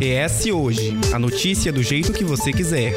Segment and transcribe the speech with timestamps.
[0.00, 2.92] ES Hoje a notícia do jeito que você quiser.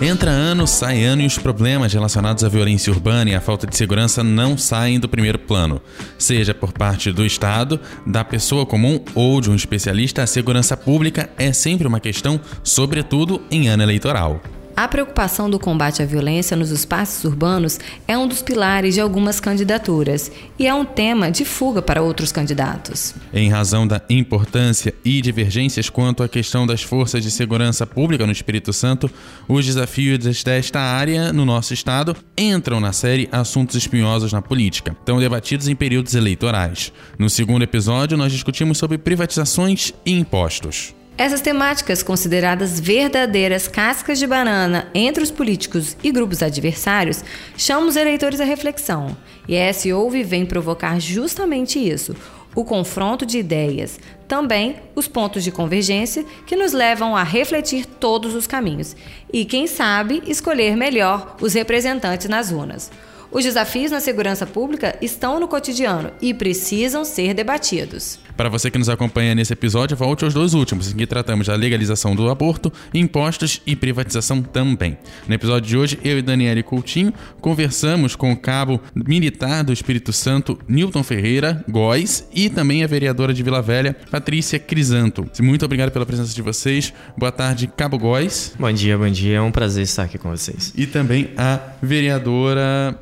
[0.00, 3.76] Entra ano, sai ano e os problemas relacionados à violência urbana e à falta de
[3.76, 5.82] segurança não saem do primeiro plano.
[6.16, 11.28] Seja por parte do Estado, da pessoa comum ou de um especialista, a segurança pública
[11.36, 14.40] é sempre uma questão, sobretudo em ano eleitoral.
[14.78, 19.40] A preocupação do combate à violência nos espaços urbanos é um dos pilares de algumas
[19.40, 23.12] candidaturas e é um tema de fuga para outros candidatos.
[23.34, 28.30] Em razão da importância e divergências quanto à questão das forças de segurança pública no
[28.30, 29.10] Espírito Santo,
[29.48, 35.18] os desafios desta área no nosso estado entram na série Assuntos Espinhosos na Política, tão
[35.18, 36.92] debatidos em períodos eleitorais.
[37.18, 40.94] No segundo episódio, nós discutimos sobre privatizações e impostos.
[41.18, 47.24] Essas temáticas, consideradas verdadeiras cascas de banana entre os políticos e grupos adversários,
[47.56, 49.16] chamam os eleitores à reflexão.
[49.48, 52.14] E a S Ouve vem provocar justamente isso:
[52.54, 58.36] o confronto de ideias, também os pontos de convergência que nos levam a refletir todos
[58.36, 58.94] os caminhos
[59.32, 62.92] e, quem sabe, escolher melhor os representantes nas urnas.
[63.30, 68.18] Os desafios na segurança pública estão no cotidiano e precisam ser debatidos.
[68.34, 71.54] Para você que nos acompanha nesse episódio, volte aos dois últimos, em que tratamos da
[71.54, 74.96] legalização do aborto, impostos e privatização também.
[75.26, 80.10] No episódio de hoje, eu e Daniele Coutinho conversamos com o cabo militar do Espírito
[80.10, 85.28] Santo, Newton Ferreira Góes, e também a vereadora de Vila Velha, Patrícia Crisanto.
[85.40, 86.94] Muito obrigado pela presença de vocês.
[87.14, 88.54] Boa tarde, Cabo Góes.
[88.58, 89.36] Bom dia, bom dia.
[89.36, 90.72] É um prazer estar aqui com vocês.
[90.74, 92.98] E também a vereadora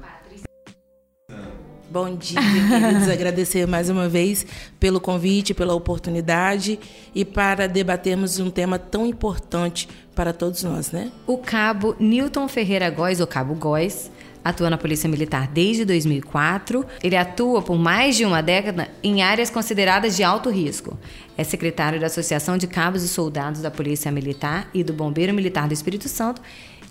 [1.97, 3.09] Bom dia, queridos.
[3.09, 4.45] Agradecer mais uma vez
[4.79, 6.79] pelo convite, pela oportunidade
[7.15, 11.11] e para debatermos um tema tão importante para todos nós, né?
[11.27, 14.11] O cabo Newton Ferreira Góes, ou Cabo Góes,
[14.45, 16.85] atua na Polícia Militar desde 2004.
[17.03, 20.99] Ele atua por mais de uma década em áreas consideradas de alto risco.
[21.35, 25.67] É secretário da Associação de Cabos e Soldados da Polícia Militar e do Bombeiro Militar
[25.67, 26.43] do Espírito Santo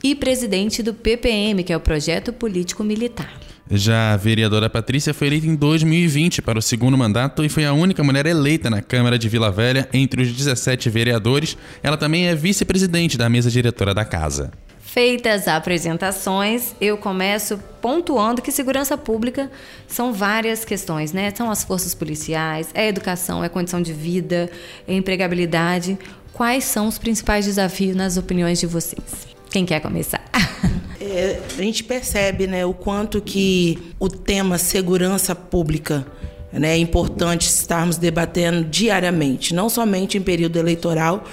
[0.03, 3.54] e presidente do PPM, que é o Projeto Político Militar.
[3.69, 7.73] Já a vereadora Patrícia foi eleita em 2020 para o segundo mandato e foi a
[7.73, 11.57] única mulher eleita na Câmara de Vila Velha entre os 17 vereadores.
[11.81, 14.51] Ela também é vice-presidente da mesa diretora da casa.
[14.79, 19.51] Feitas as apresentações, eu começo pontuando que segurança pública
[19.87, 21.33] são várias questões, né?
[21.35, 24.49] São as forças policiais, é educação, é condição de vida,
[24.87, 25.97] é empregabilidade.
[26.31, 29.27] Quais são os principais desafios nas opiniões de vocês?
[29.49, 30.23] Quem quer começar?
[30.99, 36.05] É, a gente percebe né, o quanto que o tema segurança pública
[36.51, 41.25] né, é importante estarmos debatendo diariamente, não somente em período eleitoral,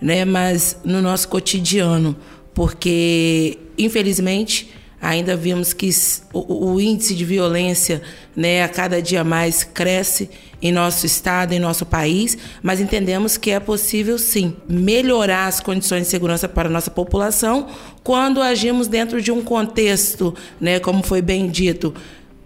[0.00, 2.16] né, mas no nosso cotidiano,
[2.52, 5.90] porque, infelizmente, ainda vimos que
[6.32, 8.02] o, o, índice de violência
[8.34, 10.30] né, a cada dia mais cresce
[10.64, 16.04] em nosso estado, em nosso país, mas entendemos que é possível sim melhorar as condições
[16.04, 17.68] de segurança para a nossa população
[18.02, 21.92] quando agimos dentro de um contexto, né, como foi bem dito,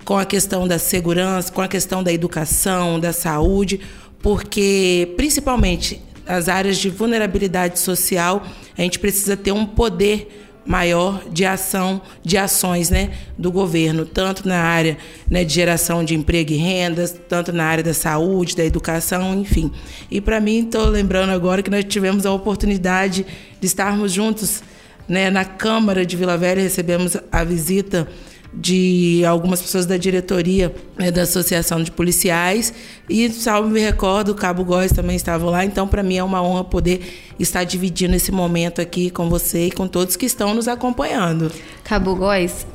[0.05, 3.81] com a questão da segurança, com a questão da educação, da saúde,
[4.21, 8.45] porque principalmente as áreas de vulnerabilidade social,
[8.77, 14.47] a gente precisa ter um poder maior de ação, de ações né, do governo, tanto
[14.47, 14.99] na área
[15.31, 19.73] né, de geração de emprego e rendas, tanto na área da saúde, da educação, enfim.
[20.11, 23.25] E para mim, estou lembrando agora que nós tivemos a oportunidade
[23.59, 24.63] de estarmos juntos
[25.09, 28.07] né, na Câmara de Vila Velha, recebemos a visita
[28.53, 32.73] de algumas pessoas da diretoria né, da Associação de Policiais
[33.09, 35.65] e, salvo me recordo, o Cabo Góes também estava lá.
[35.65, 39.71] Então, para mim é uma honra poder estar dividindo esse momento aqui com você e
[39.71, 41.53] com todos que estão nos acompanhando.
[41.85, 42.67] Cabo Góes,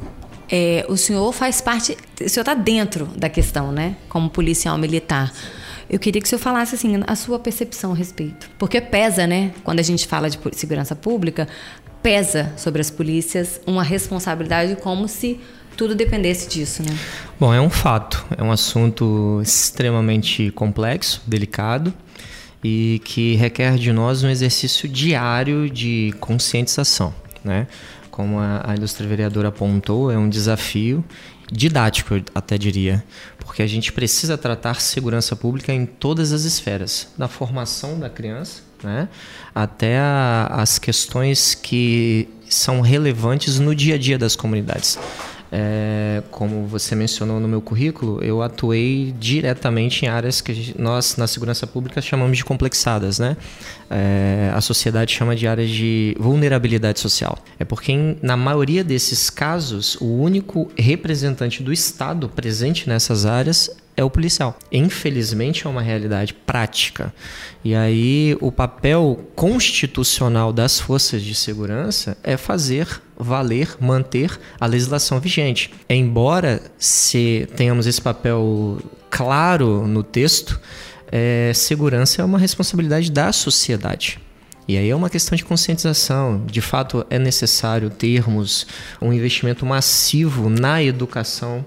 [0.50, 3.95] é, o senhor faz parte, o senhor está dentro da questão, né?
[4.07, 5.33] Como policial militar.
[5.89, 9.51] Eu queria que o senhor falasse assim a sua percepção a respeito, porque pesa, né?
[9.63, 11.47] Quando a gente fala de segurança pública,
[12.01, 15.39] pesa sobre as polícias uma responsabilidade como se
[15.75, 16.97] tudo dependesse disso, né?
[17.39, 21.94] Bom, é um fato, é um assunto extremamente complexo, delicado
[22.63, 27.13] e que requer de nós um exercício diário de conscientização,
[27.44, 27.68] né?
[28.09, 31.03] Como a, ilustre vereadora apontou, é um desafio
[31.51, 33.03] didático, eu até diria,
[33.39, 38.62] porque a gente precisa tratar segurança pública em todas as esferas, da formação da criança,
[38.83, 39.09] né,
[39.53, 44.97] até a, as questões que são relevantes no dia a dia das comunidades.
[45.55, 51.27] É, como você mencionou no meu currículo, eu atuei diretamente em áreas que nós, na
[51.27, 53.19] segurança pública, chamamos de complexadas.
[53.19, 53.38] Né?
[53.95, 57.38] É, a sociedade chama de áreas de vulnerabilidade social.
[57.60, 64.04] É porque, na maioria desses casos, o único representante do Estado presente nessas áreas é
[64.04, 64.57] o policial.
[64.72, 67.13] Infelizmente é uma realidade prática.
[67.63, 75.19] E aí o papel constitucional das forças de segurança é fazer valer, manter a legislação
[75.19, 75.72] vigente.
[75.88, 78.80] Embora se tenhamos esse papel
[79.10, 80.60] claro no texto,
[81.15, 84.19] é, segurança é uma responsabilidade da sociedade.
[84.68, 86.44] E aí é uma questão de conscientização.
[86.48, 88.65] De fato, é necessário termos
[89.00, 91.63] um investimento massivo na educação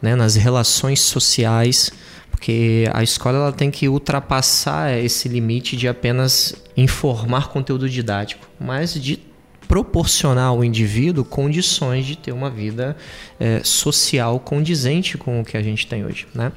[0.00, 1.90] né, nas relações sociais,
[2.30, 8.94] porque a escola ela tem que ultrapassar esse limite de apenas informar conteúdo didático, mas
[8.94, 9.18] de
[9.66, 12.96] proporcionar ao indivíduo condições de ter uma vida
[13.38, 16.26] é, social condizente com o que a gente tem hoje.
[16.34, 16.50] Né?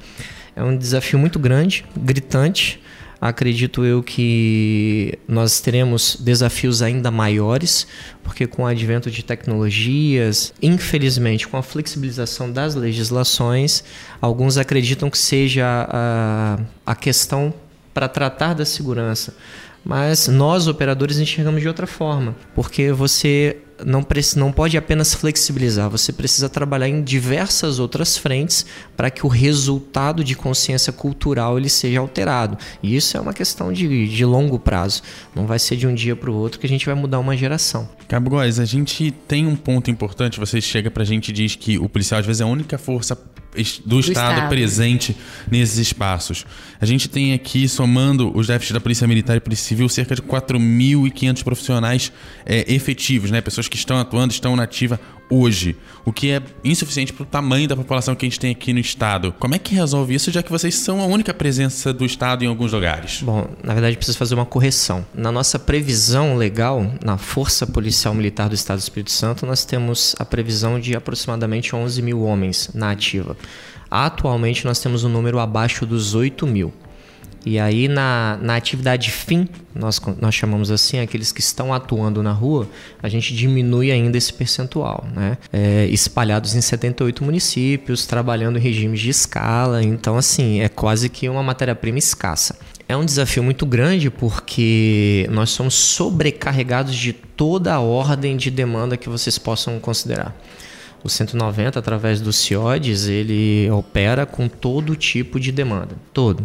[0.54, 2.80] É um desafio muito grande, gritante,
[3.22, 7.86] Acredito eu que nós teremos desafios ainda maiores,
[8.20, 13.84] porque com o advento de tecnologias, infelizmente, com a flexibilização das legislações,
[14.20, 17.54] alguns acreditam que seja a, a questão
[17.94, 19.36] para tratar da segurança.
[19.84, 26.12] Mas nós, operadores, enxergamos de outra forma, porque você não, não pode apenas flexibilizar, você
[26.12, 28.66] precisa trabalhar em diversas outras frentes
[28.96, 32.56] para que o resultado de consciência cultural ele seja alterado.
[32.82, 35.02] E isso é uma questão de, de longo prazo.
[35.34, 37.36] Não vai ser de um dia para o outro que a gente vai mudar uma
[37.36, 37.88] geração.
[38.08, 40.38] Cabo Góes, a gente tem um ponto importante.
[40.38, 42.78] Você chega para a gente e diz que o policial às vezes é a única
[42.78, 43.18] força
[43.52, 45.16] do, do Estado, Estado, presente
[45.50, 46.46] nesses espaços.
[46.80, 50.22] A gente tem aqui, somando os déficits da Polícia Militar e Polícia Civil, cerca de
[50.22, 52.12] 4.500 profissionais
[52.46, 53.40] é, efetivos, né?
[53.40, 55.74] pessoas que estão atuando, estão na ativa hoje,
[56.04, 58.78] o que é insuficiente para o tamanho da população que a gente tem aqui no
[58.78, 59.34] estado.
[59.38, 62.48] Como é que resolve isso, já que vocês são a única presença do estado em
[62.48, 63.22] alguns lugares?
[63.22, 65.06] Bom, na verdade precisa fazer uma correção.
[65.14, 70.14] Na nossa previsão legal, na Força Policial Militar do Estado do Espírito Santo, nós temos
[70.18, 73.34] a previsão de aproximadamente 11 mil homens na ativa.
[73.90, 76.74] Atualmente nós temos um número abaixo dos 8 mil.
[77.44, 82.30] E aí, na, na atividade fim, nós, nós chamamos assim, aqueles que estão atuando na
[82.30, 82.68] rua,
[83.02, 85.36] a gente diminui ainda esse percentual, né?
[85.52, 89.82] É, espalhados em 78 municípios, trabalhando em regimes de escala.
[89.82, 92.56] Então, assim, é quase que uma matéria-prima escassa.
[92.88, 98.96] É um desafio muito grande porque nós somos sobrecarregados de toda a ordem de demanda
[98.96, 100.36] que vocês possam considerar.
[101.02, 105.96] O 190, através do CIODES, ele opera com todo tipo de demanda.
[106.12, 106.44] Todo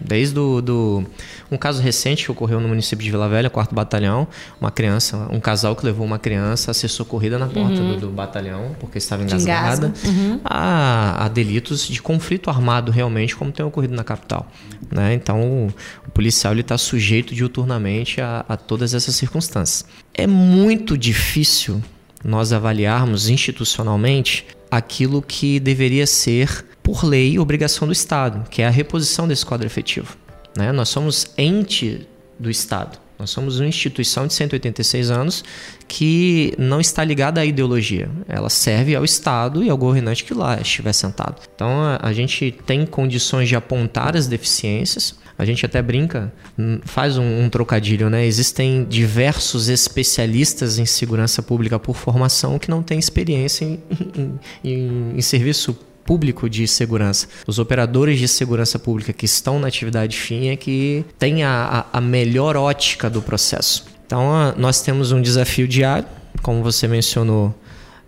[0.00, 1.04] Desde do, do,
[1.50, 4.28] um caso recente que ocorreu no município de Vila Velha, quarto batalhão,
[4.60, 7.94] uma criança, um casal que levou uma criança a ser socorrida na porta uhum.
[7.94, 10.40] do, do, batalhão porque estava engasgada, uhum.
[10.44, 14.50] a, a, delitos de conflito armado realmente, como tem ocorrido na capital.
[14.90, 15.14] Né?
[15.14, 15.66] Então, o,
[16.06, 19.84] o policial está sujeito diuturnamente a, a todas essas circunstâncias.
[20.14, 21.82] É muito difícil
[22.24, 28.70] nós avaliarmos institucionalmente aquilo que deveria ser por lei, obrigação do Estado, que é a
[28.70, 30.16] reposição desse quadro efetivo.
[30.56, 30.72] Né?
[30.72, 32.08] Nós somos ente
[32.38, 32.98] do Estado.
[33.18, 35.44] Nós somos uma instituição de 186 anos
[35.86, 38.08] que não está ligada à ideologia.
[38.26, 41.42] Ela serve ao Estado e ao governante que lá estiver sentado.
[41.54, 41.68] Então
[42.00, 45.14] a, gente tem condições de apontar as deficiências.
[45.36, 48.24] A gente até brinca, hum, faz um, um trocadilho, né?
[48.24, 53.78] Existem diversos especialistas em segurança pública por formação que não têm experiência em,
[54.16, 55.76] em, em, em serviço
[56.08, 57.28] público de segurança.
[57.46, 62.00] Os operadores de segurança pública que estão na atividade fim é que têm a, a,
[62.00, 63.84] melhor ótica do processo.
[64.06, 66.08] Então, a, nós temos um desafio diário,
[66.40, 67.54] como você mencionou,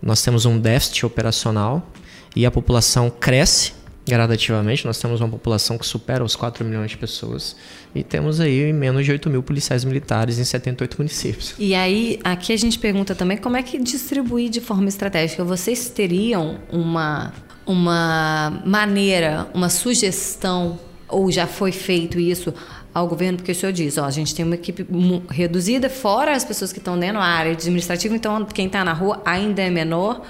[0.01, 1.87] nós temos um déficit operacional
[2.35, 3.73] e a população cresce
[4.07, 4.83] gradativamente.
[4.83, 7.55] Nós temos uma população que supera os 4 milhões de pessoas
[7.93, 11.53] e temos aí menos de 8 mil policiais militares em 78 municípios.
[11.59, 15.43] E aí, aqui a gente pergunta também como é que distribuir de forma estratégica.
[15.43, 17.31] Vocês teriam uma
[17.65, 22.53] uma maneira, uma sugestão, ou já foi feito isso
[22.93, 24.85] ao governo, porque o senhor diz, ó, a gente tem uma equipe
[25.29, 29.21] reduzida, fora as pessoas que estão dentro da área administrativa, então quem está na rua
[29.25, 30.21] ainda é menor.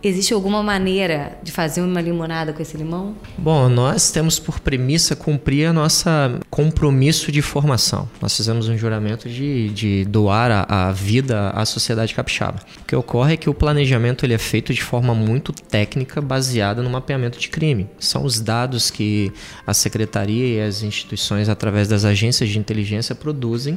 [0.00, 3.16] Existe alguma maneira de fazer uma limonada com esse limão?
[3.36, 8.08] Bom, nós temos por premissa cumprir a nossa compromisso de formação.
[8.22, 12.60] Nós fizemos um juramento de, de doar a, a, vida à sociedade capixaba.
[12.80, 16.80] O que ocorre é que o planejamento ele é feito de forma muito técnica, baseada
[16.80, 17.88] no mapeamento de crime.
[17.98, 19.32] São os dados que
[19.66, 23.76] a secretaria e as instituições, através das agências de inteligência, produzem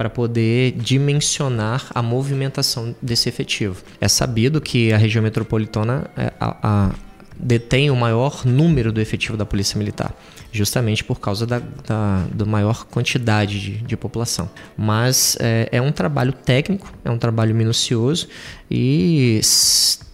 [0.00, 3.82] para poder dimensionar a movimentação desse efetivo.
[4.00, 6.90] É sabido que a região metropolitana é, a, a,
[7.38, 10.14] detém o maior número do efetivo da Polícia Militar,
[10.50, 14.48] justamente por causa da, da, da maior quantidade de, de população.
[14.74, 18.26] Mas é, é um trabalho técnico, é um trabalho minucioso
[18.70, 19.38] e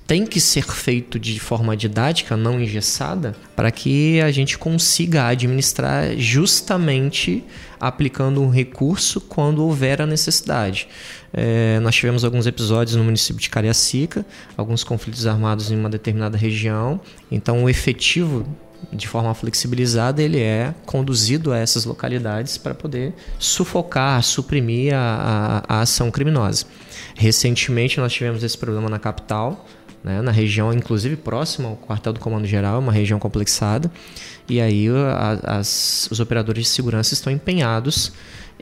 [0.07, 6.17] tem que ser feito de forma didática, não engessada, para que a gente consiga administrar
[6.17, 7.43] justamente
[7.81, 10.89] aplicando um recurso quando houver a necessidade.
[11.33, 14.25] É, nós tivemos alguns episódios no município de Cariacica,
[14.57, 18.47] alguns conflitos armados em uma determinada região, então o efetivo
[18.93, 25.77] de forma flexibilizada, ele é conduzido a essas localidades para poder sufocar, suprimir a, a,
[25.77, 26.67] a ação criminosa.
[27.15, 29.67] Recentemente, nós tivemos esse problema na capital,
[30.07, 33.91] né, na região, inclusive próxima ao quartel do Comando Geral, uma região complexada.
[34.49, 38.13] E aí a, as, os operadores de segurança estão empenhados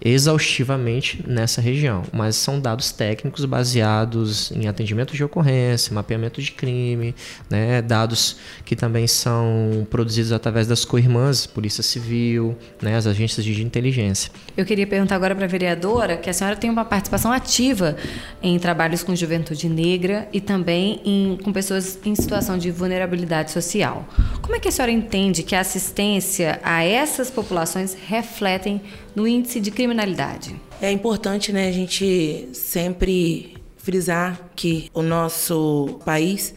[0.02, 7.14] exaustivamente nessa região, mas são dados técnicos baseados em atendimento de ocorrência, mapeamento de crime,
[7.48, 13.62] né, dados que também são produzidos através das co-irmãs, Polícia Civil, né, as agências de
[13.62, 14.30] inteligência.
[14.56, 17.96] Eu queria perguntar agora para a vereadora que a senhora tem uma participação ativa
[18.42, 24.06] em trabalhos com juventude negra e também em, com pessoas em situação de vulnerabilidade social.
[24.42, 28.80] Como é que a senhora entende que a assistência a essas populações refletem
[29.14, 30.54] no índice de criminalidade?
[30.80, 36.54] É importante né, a gente sempre frisar que o nosso país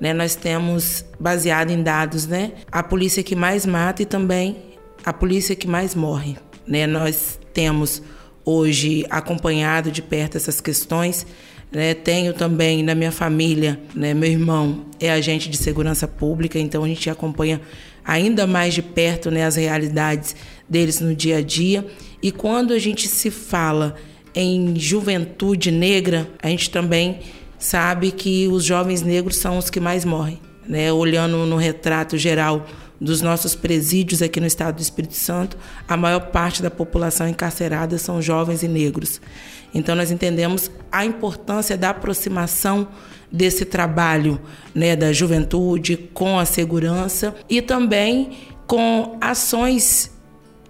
[0.00, 4.56] né, nós temos baseado em dados né, a polícia que mais mata e também
[5.04, 6.36] a polícia que mais morre.
[6.66, 6.86] Né?
[6.86, 8.02] Nós temos
[8.44, 11.26] hoje acompanhado de perto essas questões.
[11.70, 11.94] Né?
[11.94, 14.14] Tenho também na minha família, né?
[14.14, 17.60] meu irmão é agente de segurança pública, então a gente acompanha
[18.04, 20.34] ainda mais de perto né, as realidades
[20.68, 21.86] deles no dia a dia.
[22.22, 23.96] E quando a gente se fala
[24.34, 27.20] em juventude negra, a gente também
[27.58, 30.40] sabe que os jovens negros são os que mais morrem.
[30.66, 30.92] Né?
[30.92, 32.66] Olhando no retrato geral
[33.00, 35.56] dos nossos presídios aqui no estado do Espírito Santo,
[35.88, 39.20] a maior parte da população encarcerada são jovens e negros.
[39.72, 42.88] Então nós entendemos a importância da aproximação
[43.32, 44.40] desse trabalho
[44.74, 48.32] né, da juventude com a segurança e também
[48.66, 50.12] com ações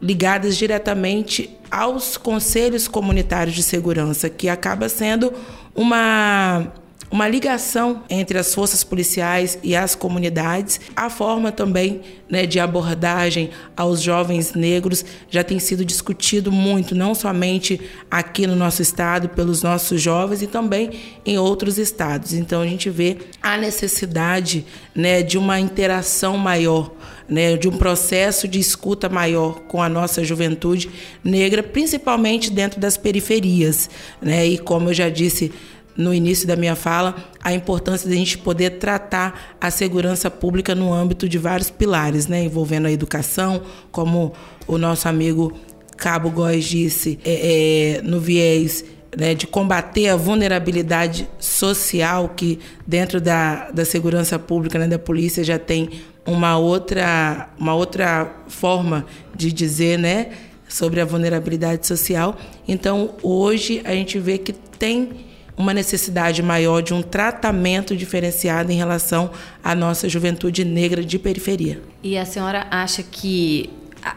[0.00, 5.32] ligadas diretamente aos conselhos comunitários de segurança, que acaba sendo
[5.74, 6.72] uma
[7.10, 10.80] uma ligação entre as forças policiais e as comunidades.
[10.94, 17.14] A forma também né, de abordagem aos jovens negros já tem sido discutido muito, não
[17.14, 20.90] somente aqui no nosso estado, pelos nossos jovens, e também
[21.26, 22.32] em outros estados.
[22.32, 24.64] Então a gente vê a necessidade
[24.94, 26.92] né, de uma interação maior.
[27.28, 30.90] Né, de um processo de escuta maior com a nossa juventude
[31.22, 33.88] negra, principalmente dentro das periferias.
[34.20, 34.48] Né?
[34.48, 35.52] E como eu já disse
[36.00, 40.74] no início da minha fala, a importância de a gente poder tratar a segurança pública
[40.74, 44.32] no âmbito de vários pilares, né, envolvendo a educação, como
[44.66, 45.52] o nosso amigo
[45.96, 48.84] Cabo Góes disse, é, é, no viés
[49.16, 55.44] né, de combater a vulnerabilidade social que dentro da, da segurança pública, né, da polícia,
[55.44, 55.90] já tem
[56.26, 59.04] uma outra, uma outra forma
[59.34, 60.28] de dizer, né,
[60.66, 62.36] sobre a vulnerabilidade social.
[62.66, 65.29] Então, hoje a gente vê que tem
[65.60, 69.30] uma necessidade maior de um tratamento diferenciado em relação
[69.62, 71.80] à nossa juventude negra de periferia.
[72.02, 73.70] E a senhora acha que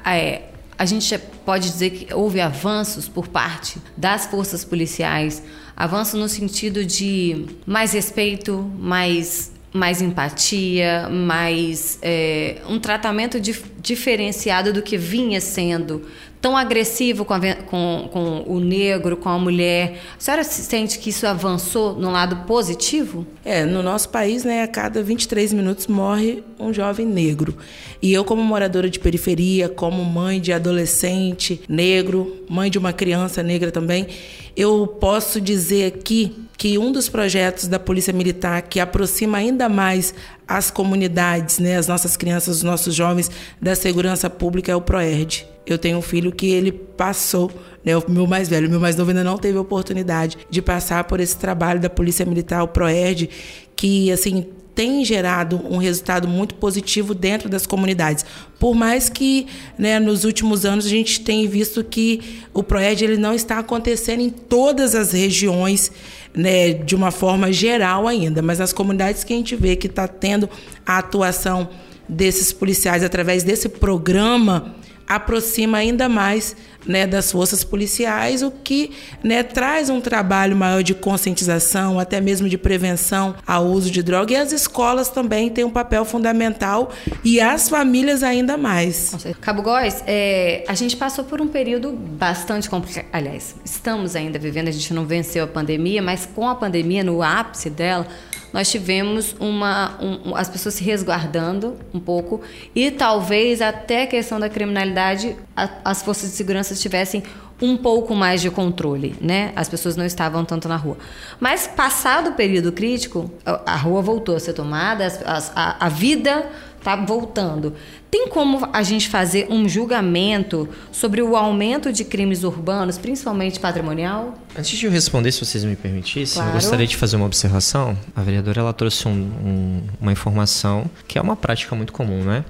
[0.06, 0.44] é,
[0.78, 5.44] a gente pode dizer que houve avanços por parte das forças policiais,
[5.76, 14.72] avanço no sentido de mais respeito, mais mais empatia, mais é, um tratamento dif diferenciado
[14.72, 16.04] do que vinha sendo
[16.44, 20.02] tão agressivo com, a, com, com, o negro, com a mulher.
[20.18, 23.26] A senhora sente que isso avançou no lado positivo?
[23.46, 27.56] É, no nosso país, né, a cada 23 minutos morre um jovem negro.
[28.02, 33.42] E eu, como moradora de periferia, como mãe de adolescente negro, mãe de uma criança
[33.42, 34.06] negra também,
[34.54, 40.14] eu posso dizer aqui que um dos projetos da Polícia Militar que aproxima ainda mais
[40.48, 43.30] as comunidades, né, as nossas crianças, os nossos jovens
[43.62, 45.48] da segurança pública é o ProERD.
[45.66, 47.52] Eu tenho um filho que ele passou,
[47.84, 51.06] né, o meu mais velho, o meu mais novo ainda não teve oportunidade de passar
[51.06, 53.30] por esse trabalho da Polícia Militar, o ProERD,
[53.76, 58.26] que assim tem gerado um resultado muito positivo dentro das comunidades.
[58.60, 63.18] Por mais que né, nos últimos anos a gente tenha visto que o ProED ele
[63.18, 65.92] não está acontecendo em todas as regiões
[66.34, 70.08] né, de uma forma geral ainda, mas nas comunidades que a gente vê que está
[70.08, 70.50] tendo
[70.86, 71.70] a atuação
[72.10, 74.76] desses policiais através desse programa
[75.08, 78.92] aproxima ainda mais né, das forças policiais, o que
[79.24, 84.34] né, traz um trabalho maior de conscientização, até mesmo de prevenção ao uso de droga.
[84.34, 86.92] E as escolas também têm um papel fundamental
[87.24, 89.16] e as famílias ainda mais.
[89.42, 93.06] Cabo Góes, é, a gente passou por um período bastante complicado.
[93.12, 97.22] Aliás, estamos ainda vivendo, a gente não venceu a pandemia, mas com a pandemia no
[97.22, 98.08] ápice dela,
[98.54, 102.42] nós tivemos uma, um, as pessoas se resguardando um pouco
[102.76, 107.24] e talvez até a questão da criminalidade, a, as forças de segurança tivessem
[107.62, 109.54] um pouco mais de controle, né?
[109.56, 110.98] As pessoas não estavam tanto na rua.
[111.40, 116.46] Mas passado o período crítico, a, rua voltou a ser tomada, as, a, a vida
[116.78, 117.74] está voltando.
[118.14, 124.36] Tem como a gente fazer um julgamento sobre o aumento de crimes urbanos, principalmente patrimonial?
[124.56, 126.52] Antes de eu responder, se vocês me permitissem, claro.
[126.52, 127.98] eu gostaria de fazer uma observação.
[128.16, 132.46] A vereadora ela trouxe um, um, uma informação que é uma prática muito comum, né?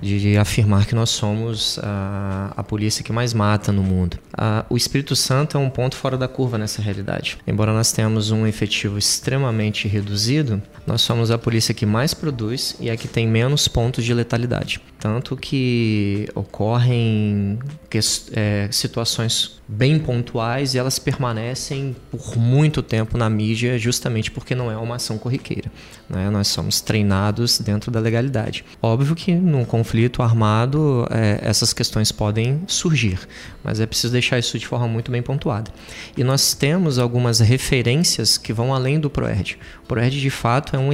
[0.00, 4.18] de afirmar que nós somos a, a polícia que mais mata no mundo.
[4.32, 7.38] A, o Espírito Santo é um ponto fora da curva nessa realidade.
[7.46, 12.90] Embora nós tenhamos um efetivo extremamente reduzido, nós somos a polícia que mais produz e
[12.90, 14.80] é que tem menos pontos de letalidade.
[15.06, 18.00] Tanto que ocorrem que,
[18.32, 24.70] é, situações bem pontuais e elas permanecem por muito tempo na mídia justamente porque não
[24.70, 25.70] é uma ação corriqueira.
[26.08, 26.28] Né?
[26.30, 28.64] Nós somos treinados dentro da legalidade.
[28.82, 33.18] Óbvio que num conflito armado é, essas questões podem surgir,
[33.62, 35.70] mas é preciso deixar isso de forma muito bem pontuada.
[36.16, 39.56] E nós temos algumas referências que vão além do ProERD.
[39.84, 40.90] O ProERD, de fato, é, um,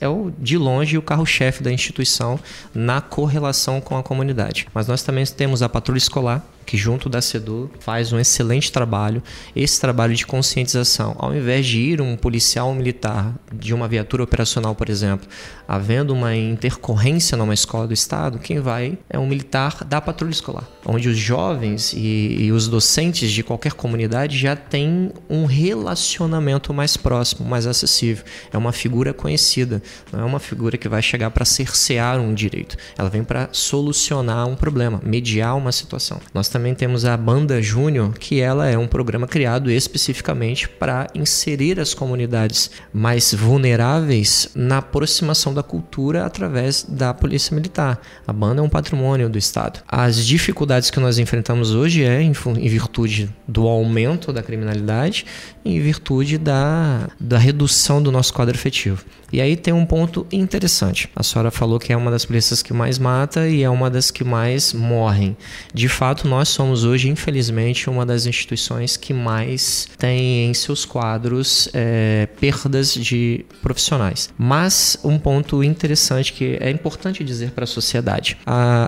[0.00, 2.38] é o, de longe o carro-chefe da instituição
[2.74, 3.47] na correlação
[3.80, 4.66] com a comunidade.
[4.74, 9.22] Mas nós também temos a patrulha escolar, que junto da CEDU faz um excelente trabalho,
[9.56, 11.16] esse trabalho de conscientização.
[11.18, 15.26] Ao invés de ir um policial militar de uma viatura operacional, por exemplo,
[15.68, 20.66] havendo uma intercorrência numa escola do Estado, quem vai é um militar da patrulha escolar,
[20.86, 26.96] onde os jovens e, e os docentes de qualquer comunidade já têm um relacionamento mais
[26.96, 28.24] próximo, mais acessível.
[28.50, 32.76] É uma figura conhecida, não é uma figura que vai chegar para cercear um direito,
[32.96, 36.18] ela vem para solucionar um problema, mediar uma situação.
[36.32, 41.78] Nós também temos a Banda Júnior, que ela é um programa criado especificamente para inserir
[41.78, 48.00] as comunidades mais vulneráveis na aproximação da cultura através da Polícia Militar.
[48.26, 49.80] A banda é um patrimônio do Estado.
[49.86, 55.26] As dificuldades que nós enfrentamos hoje é em, em virtude do aumento da criminalidade
[55.64, 59.04] em virtude da, da redução do nosso quadro efetivo.
[59.30, 61.10] E aí tem um ponto interessante.
[61.14, 64.10] A senhora falou que é uma das polícias que mais mata e é uma das
[64.10, 65.36] que mais morrem.
[65.74, 71.68] De fato, nós somos hoje, infelizmente, uma das instituições que mais tem em seus quadros
[71.74, 74.30] é, perdas de profissionais.
[74.38, 78.38] Mas um ponto interessante que é importante dizer para a sociedade: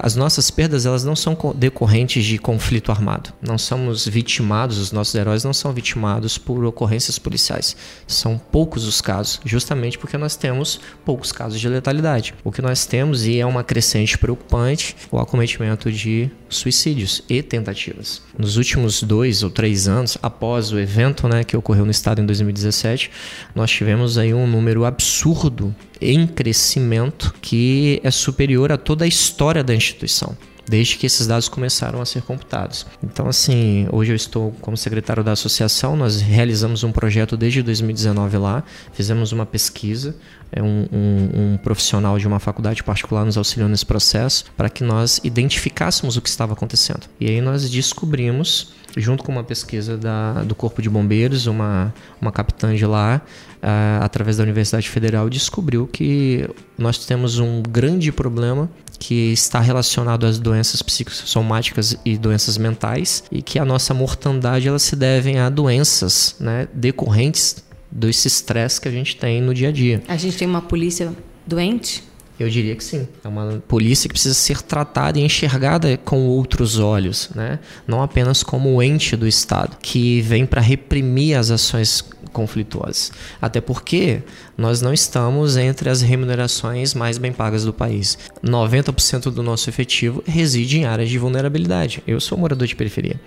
[0.03, 3.33] as nossas perdas elas não são decorrentes de conflito armado.
[3.41, 7.77] Não somos vitimados, os nossos heróis não são vitimados por ocorrências policiais.
[8.07, 12.35] São poucos os casos, justamente porque nós temos poucos casos de letalidade.
[12.45, 18.23] O que nós temos, e é uma crescente preocupante, o acometimento de suicídios e tentativas.
[18.37, 22.27] Nos últimos dois ou três anos, após o evento né, que ocorreu no estado em
[22.27, 23.11] 2017,
[23.55, 29.63] nós tivemos aí um número absurdo em crescimento que é superior a toda a história
[29.63, 30.37] da instituição
[30.71, 32.87] desde que esses dados começaram a ser computados.
[33.03, 38.39] Então, assim, hoje eu estou como secretário da associação, nós realizamos um projeto desde 2019
[38.39, 40.15] lá, fizemos uma pesquisa,
[40.53, 44.85] é um, um, um, profissional de uma faculdade particular nos auxiliou nesse processo para que
[44.85, 47.09] nós identificássemos o que estava acontecendo.
[47.19, 52.31] E aí nós descobrimos, junto com uma pesquisa da, do Corpo de Bombeiros, uma, uma
[52.31, 53.21] capitã de lá,
[53.61, 58.69] uh, através da Universidade Federal, descobriu que nós temos um grande problema
[59.01, 64.79] que está relacionado às doenças psicossomáticas e doenças mentais e que a nossa mortandade ela
[64.79, 69.73] se deve a doenças né, decorrentes desse estresse que a gente tem no dia a
[69.73, 70.03] dia.
[70.07, 71.13] A gente tem uma polícia
[71.47, 72.05] doente?
[72.39, 73.07] Eu diria que sim.
[73.23, 77.59] É uma polícia que precisa ser tratada e enxergada com outros olhos, né?
[77.87, 83.13] Não apenas como ente do Estado, que vem para reprimir as ações conflituosas.
[83.41, 84.23] Até porque
[84.57, 88.19] nós não estamos entre as remunerações mais bem pagas do país.
[88.45, 92.03] 90% do nosso efetivo reside em áreas de vulnerabilidade.
[92.07, 93.21] Eu sou morador de periferia.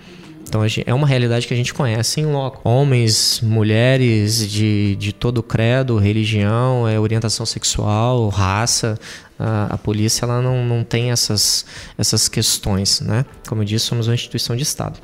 [0.48, 2.60] Então é uma realidade que a gente conhece em loco.
[2.68, 8.98] Homens, mulheres de, de todo credo, religião, é, orientação sexual, raça.
[9.36, 11.66] A, a, polícia ela não, não tem essas,
[11.98, 13.24] essas questões, né?
[13.48, 15.00] Como eu disse, somos uma instituição de Estado.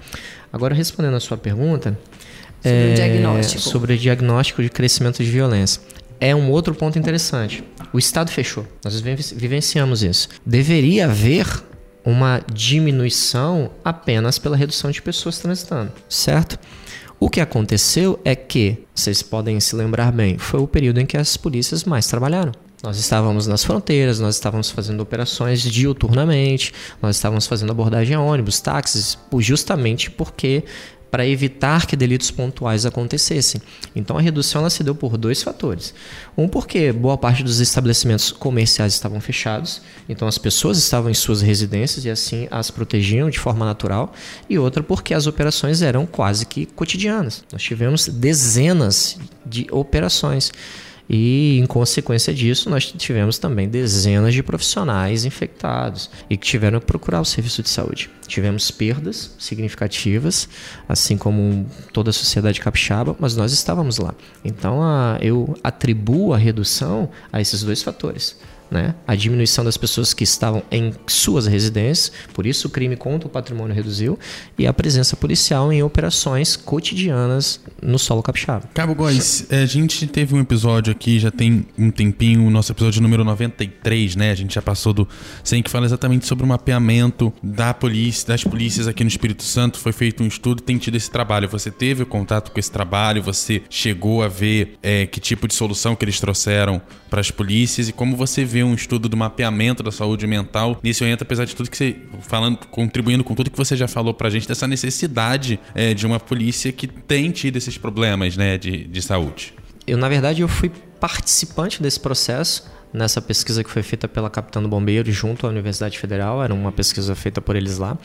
[0.52, 1.98] Agora, respondendo a sua pergunta...
[2.62, 3.60] Sobre é, o diagnóstico.
[3.60, 5.80] Sobre o diagnóstico de crescimento de violência.
[6.20, 7.64] É um outro ponto interessante.
[7.92, 8.66] O Estado fechou.
[8.84, 10.28] Nós vivenciamos isso.
[10.44, 11.46] Deveria haver
[12.04, 16.58] uma diminuição apenas pela redução de pessoas transitando, certo?
[17.18, 21.16] O que aconteceu é que, vocês podem se lembrar bem, foi o período em que
[21.16, 22.52] as polícias mais trabalharam.
[22.82, 28.58] Nós estávamos nas fronteiras, nós estávamos fazendo operações diuturnamente, nós estávamos fazendo abordagem a ônibus,
[28.58, 30.64] táxis, justamente porque
[31.10, 33.60] para evitar que delitos pontuais acontecessem.
[33.94, 35.92] Então a redução ela se deu por dois fatores.
[36.36, 41.42] Um porque boa parte dos estabelecimentos comerciais estavam fechados, então as pessoas estavam em suas
[41.42, 44.12] residências e assim as protegiam de forma natural,
[44.48, 47.44] e outra porque as operações eram quase que cotidianas.
[47.52, 50.52] Nós tivemos dezenas de operações.
[51.12, 56.86] E, em consequência disso, nós tivemos também dezenas de profissionais infectados e que tiveram que
[56.86, 58.08] procurar o serviço de saúde.
[58.28, 60.48] Tivemos perdas significativas,
[60.88, 64.14] assim como toda a sociedade capixaba, mas nós estávamos lá.
[64.44, 68.36] Então, a, eu atribuo a redução a esses dois fatores
[68.70, 68.94] né?
[69.06, 73.30] a diminuição das pessoas que estavam em suas residências, por isso o crime contra o
[73.30, 74.18] patrimônio reduziu,
[74.58, 78.68] e a presença policial em operações cotidianas no solo capixaba.
[78.74, 83.02] Cabo Góis, a gente teve um episódio aqui, já tem um tempinho, o nosso episódio
[83.02, 84.30] número 93, né?
[84.30, 85.08] A gente já passou do
[85.42, 89.78] sem que fala exatamente sobre o mapeamento da polícia, das polícias aqui no Espírito Santo,
[89.78, 91.48] foi feito um estudo, tem tido esse trabalho.
[91.48, 95.96] Você teve contato com esse trabalho, você chegou a ver é, que tipo de solução
[95.96, 99.92] que eles trouxeram para as polícias e como você vê um estudo do mapeamento da
[99.92, 100.78] saúde mental.
[100.82, 103.88] Nisso eu entro, apesar de tudo que você falando, contribuindo com tudo que você já
[103.88, 108.58] falou pra gente dessa necessidade é, de uma polícia que tem tido esses problemas, né,
[108.58, 109.54] de, de saúde.
[109.86, 110.70] Eu, na verdade, eu fui
[111.00, 115.98] participante desse processo nessa pesquisa que foi feita pela Capitã do Bombeiro junto à Universidade
[115.98, 117.96] Federal, era uma pesquisa feita por eles lá,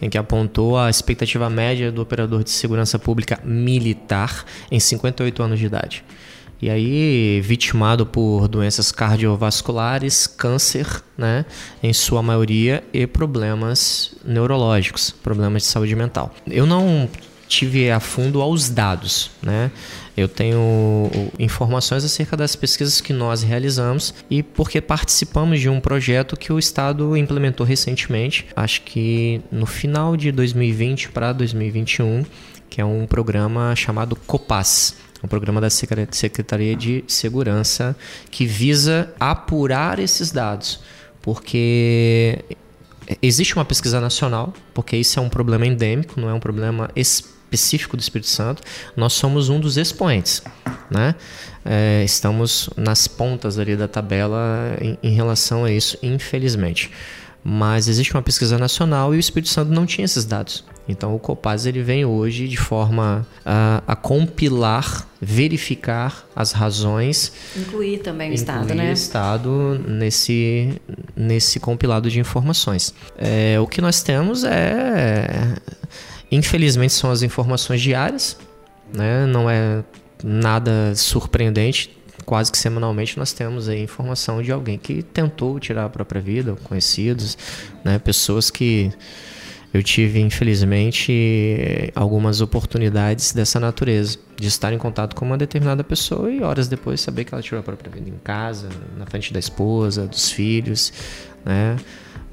[0.00, 5.58] em que apontou a expectativa média do operador de segurança pública militar em 58 anos
[5.58, 6.04] de idade.
[6.62, 11.46] E aí, vitimado por doenças cardiovasculares, câncer, né,
[11.82, 16.34] em sua maioria, e problemas neurológicos, problemas de saúde mental.
[16.46, 17.08] Eu não
[17.48, 19.72] tive a fundo aos dados, né?
[20.16, 26.36] Eu tenho informações acerca das pesquisas que nós realizamos e porque participamos de um projeto
[26.36, 32.24] que o Estado implementou recentemente, acho que no final de 2020 para 2021,
[32.68, 37.96] que é um programa chamado COPAS um programa da Secretaria de Segurança
[38.30, 40.80] que visa apurar esses dados,
[41.20, 42.38] porque
[43.20, 47.96] existe uma pesquisa nacional, porque isso é um problema endêmico, não é um problema específico
[47.96, 48.62] do Espírito Santo.
[48.96, 50.42] Nós somos um dos expoentes,
[50.90, 51.14] né?
[51.64, 56.90] É, estamos nas pontas ali da tabela em, em relação a isso, infelizmente.
[57.42, 60.64] Mas existe uma pesquisa nacional e o Espírito Santo não tinha esses dados.
[60.90, 67.32] Então o Copaz ele vem hoje de forma a, a compilar, verificar as razões.
[67.56, 68.90] Incluir também o Estado, né?
[68.90, 70.80] o Estado nesse,
[71.14, 72.94] nesse compilado de informações.
[73.16, 75.54] É, o que nós temos é.
[76.32, 78.36] Infelizmente são as informações diárias,
[78.94, 79.26] né?
[79.26, 79.82] não é
[80.22, 81.96] nada surpreendente.
[82.24, 86.54] Quase que semanalmente nós temos aí informação de alguém que tentou tirar a própria vida,
[86.62, 87.36] conhecidos,
[87.82, 87.98] né?
[87.98, 88.92] pessoas que
[89.72, 96.30] eu tive, infelizmente, algumas oportunidades dessa natureza, de estar em contato com uma determinada pessoa
[96.30, 99.38] e horas depois saber que ela tirou a própria vida em casa, na frente da
[99.38, 100.92] esposa, dos filhos,
[101.44, 101.76] né?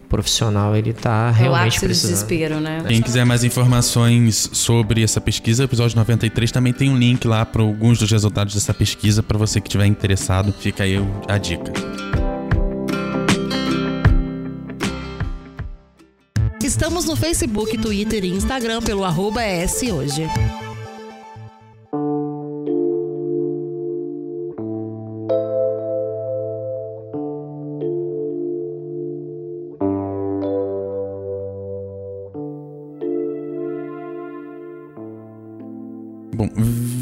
[0.06, 2.12] O profissional ele está realmente é o precisando.
[2.12, 2.82] desespero, né?
[2.88, 7.46] Quem quiser mais informações sobre essa pesquisa, o episódio 93 também tem um link lá
[7.46, 10.54] para alguns dos resultados dessa pesquisa para você que estiver interessado.
[10.54, 10.96] Fica aí
[11.28, 11.72] a dica.
[16.78, 19.42] Estamos no Facebook, Twitter e Instagram pelo arroba
[19.92, 20.28] Hoje.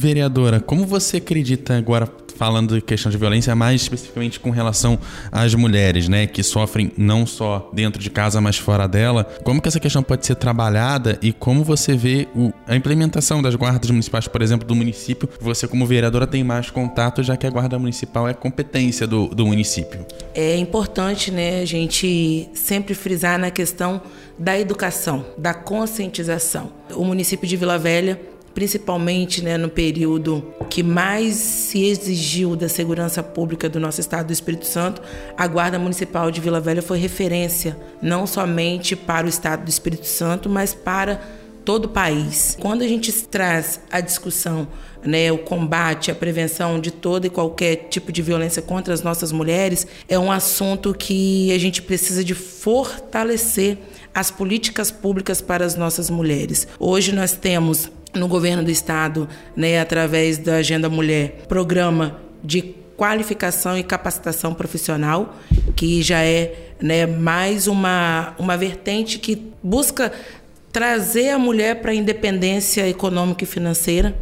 [0.06, 5.00] Vereadora, como você acredita agora falando de questão de violência, mais especificamente com relação
[5.32, 9.24] às mulheres, né, que sofrem não só dentro de casa, mas fora dela.
[9.44, 13.56] Como que essa questão pode ser trabalhada e como você vê o, a implementação das
[13.56, 15.28] guardas municipais, por exemplo, do município?
[15.40, 19.46] Você, como vereadora, tem mais contato, já que a guarda municipal é competência do, do
[19.46, 20.06] município.
[20.36, 24.02] É importante, né, a gente sempre frisar na questão
[24.38, 26.72] da educação, da conscientização.
[26.94, 33.22] O município de Vila Velha principalmente né, no período que mais se exigiu da segurança
[33.22, 35.02] pública do nosso estado do Espírito Santo,
[35.38, 40.08] a Guarda Municipal de Vila Velha foi referência não somente para o estado do Espírito
[40.08, 41.22] Santo, mas para
[41.66, 42.56] todo o país.
[42.62, 44.68] Quando a gente traz a discussão
[45.04, 49.32] né, o combate, a prevenção de toda e qualquer tipo de violência contra as nossas
[49.32, 53.78] mulheres, é um assunto que a gente precisa de fortalecer
[54.14, 56.68] as políticas públicas para as nossas mulheres.
[56.80, 63.78] Hoje nós temos no governo do estado, né, através da Agenda Mulher, programa de qualificação
[63.78, 65.36] e capacitação profissional,
[65.76, 70.12] que já é né, mais uma, uma vertente que busca
[70.72, 74.16] trazer a mulher para a independência econômica e financeira,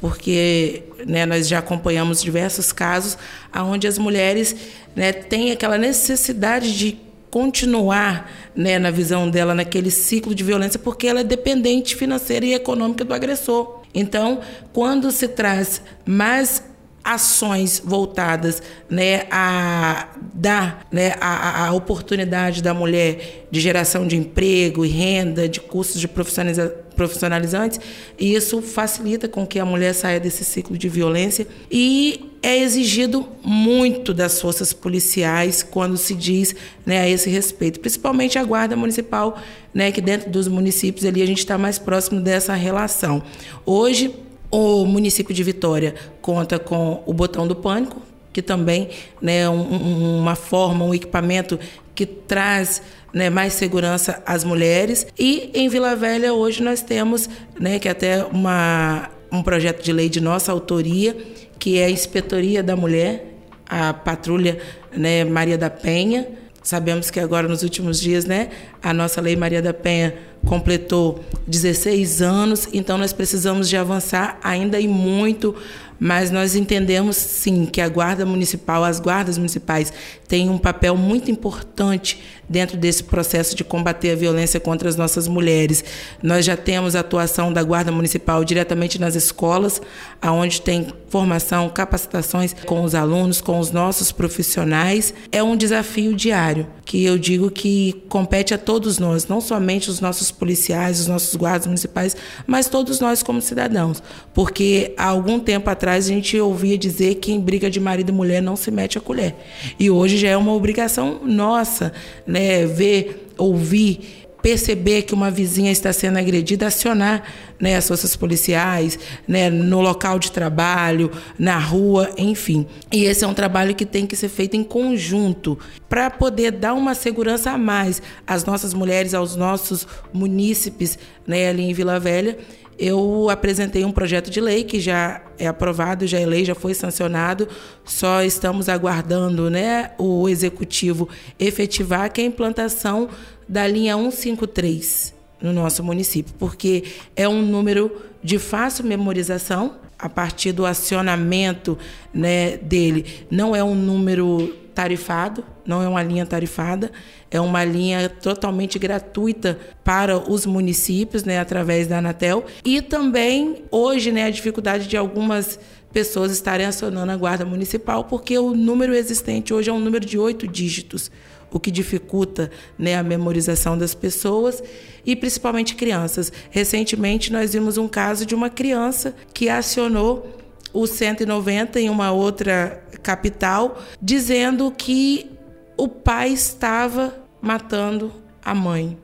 [0.00, 3.18] porque né, nós já acompanhamos diversos casos
[3.54, 4.56] onde as mulheres
[4.94, 6.98] né, têm aquela necessidade de
[7.30, 12.54] continuar né, na visão dela naquele ciclo de violência porque ela é dependente financeira e
[12.54, 13.80] econômica do agressor.
[13.94, 14.40] Então,
[14.72, 16.62] quando se traz mais
[17.02, 24.84] ações voltadas né, a dar né, a, a, oportunidade da mulher de geração de emprego
[24.84, 27.80] e renda, de cursos de profissionalizantes,
[28.18, 33.28] e isso facilita com que a mulher saia desse ciclo de violência e é exigido
[33.42, 36.54] muito das forças policiais quando se diz
[36.86, 39.38] né, a esse respeito, principalmente a guarda municipal,
[39.74, 43.22] né, que dentro dos municípios ali a gente está mais próximo dessa relação.
[43.66, 44.14] Hoje
[44.50, 48.88] o município de Vitória conta com o botão do pânico, que também
[49.20, 51.58] né, um, uma forma, um equipamento
[51.94, 52.80] que traz
[53.12, 55.06] né, mais segurança às mulheres.
[55.18, 59.92] E em Vila Velha hoje nós temos, né, que é até uma, um projeto de
[59.92, 61.16] lei de nossa autoria,
[61.60, 63.36] que é a Inspetoria da Mulher,
[63.68, 64.58] a patrulha
[64.96, 66.26] né, Maria da Penha.
[66.62, 68.48] Sabemos que agora nos últimos dias, né,
[68.82, 70.14] a nossa lei Maria da Penha
[70.46, 75.54] completou 16 anos, então nós precisamos de avançar ainda e muito
[76.00, 79.92] mas nós entendemos sim que a guarda municipal, as guardas municipais
[80.26, 85.28] têm um papel muito importante dentro desse processo de combater a violência contra as nossas
[85.28, 85.84] mulheres.
[86.22, 89.82] Nós já temos a atuação da guarda municipal diretamente nas escolas,
[90.22, 95.12] aonde tem formação, capacitações com os alunos, com os nossos profissionais.
[95.30, 100.00] É um desafio diário que eu digo que compete a todos nós, não somente os
[100.00, 102.16] nossos policiais, os nossos guardas municipais,
[102.46, 107.32] mas todos nós como cidadãos, porque há algum tempo atrás a gente ouvia dizer que
[107.32, 109.34] em briga de marido e mulher não se mete a colher.
[109.78, 111.92] E hoje já é uma obrigação nossa,
[112.26, 117.22] né, ver, ouvir perceber que uma vizinha está sendo agredida, acionar
[117.58, 122.66] né, as forças policiais, né, no local de trabalho, na rua, enfim.
[122.90, 126.74] E esse é um trabalho que tem que ser feito em conjunto para poder dar
[126.74, 132.38] uma segurança a mais às nossas mulheres, aos nossos munícipes né, ali em Vila Velha
[132.80, 136.72] eu apresentei um projeto de lei que já é aprovado, já é lei, já foi
[136.72, 137.46] sancionado,
[137.84, 141.06] só estamos aguardando né, o executivo
[141.38, 143.10] efetivar que a implantação
[143.50, 146.84] da linha 153 no nosso município, porque
[147.16, 147.90] é um número
[148.22, 151.76] de fácil memorização a partir do acionamento
[152.14, 153.26] né, dele.
[153.28, 156.92] Não é um número tarifado, não é uma linha tarifada,
[157.28, 162.44] é uma linha totalmente gratuita para os municípios, né, através da Anatel.
[162.64, 165.58] E também hoje, né, a dificuldade de algumas
[165.92, 170.16] pessoas estarem acionando a guarda municipal, porque o número existente hoje é um número de
[170.16, 171.10] oito dígitos,
[171.50, 174.62] o que dificulta né, a memorização das pessoas
[175.04, 176.32] e principalmente crianças.
[176.50, 180.38] Recentemente nós vimos um caso de uma criança que acionou
[180.72, 185.30] o 190 em uma outra capital, dizendo que
[185.76, 188.12] o pai estava matando
[188.44, 188.96] a mãe.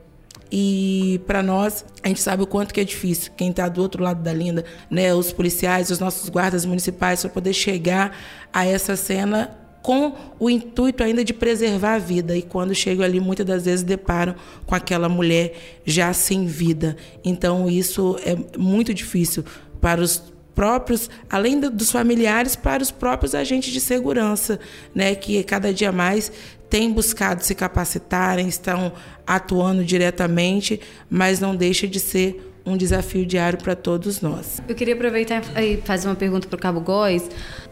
[0.49, 3.33] E para nós, a gente sabe o quanto que é difícil.
[3.35, 7.29] Quem está do outro lado da linda, né, os policiais, os nossos guardas municipais, para
[7.29, 8.15] poder chegar
[8.53, 12.35] a essa cena com o intuito ainda de preservar a vida.
[12.35, 16.97] E quando chegam ali, muitas das vezes deparam com aquela mulher já sem vida.
[17.23, 19.45] Então, isso é muito difícil
[19.79, 20.21] para os
[20.53, 24.59] próprios, além dos familiares, para os próprios agentes de segurança,
[24.93, 26.33] né, que cada dia mais
[26.69, 28.91] têm buscado se capacitarem, estão
[29.25, 34.61] atuando diretamente, mas não deixa de ser um desafio diário para todos nós.
[34.67, 37.23] Eu queria aproveitar e fazer uma pergunta para o Cabo Góes.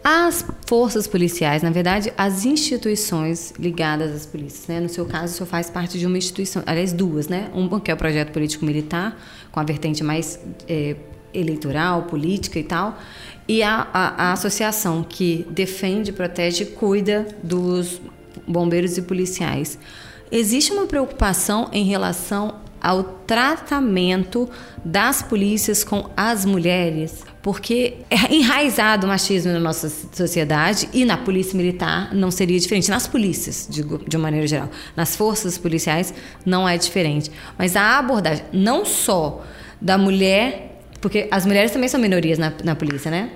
[0.02, 4.80] As forças policiais, na verdade, as instituições ligadas às polícias, né?
[4.80, 7.50] No seu caso, o senhor faz parte de uma instituição, aliás, duas, né?
[7.52, 9.20] Uma que é o projeto político militar,
[9.52, 10.96] com a vertente mais é,
[11.34, 12.98] eleitoral, política e tal,
[13.46, 18.00] e a, a, a associação que defende, protege e cuida dos
[18.48, 19.78] bombeiros e policiais.
[20.32, 24.48] Existe uma preocupação em relação ao tratamento
[24.84, 31.16] das polícias com as mulheres, porque é enraizado o machismo na nossa sociedade e na
[31.16, 32.90] polícia militar não seria diferente.
[32.90, 36.12] Nas polícias, digo, de uma maneira geral, nas forças policiais
[36.44, 37.30] não é diferente.
[37.58, 39.44] Mas a abordagem não só
[39.80, 43.30] da mulher, porque as mulheres também são minorias na, na polícia, né?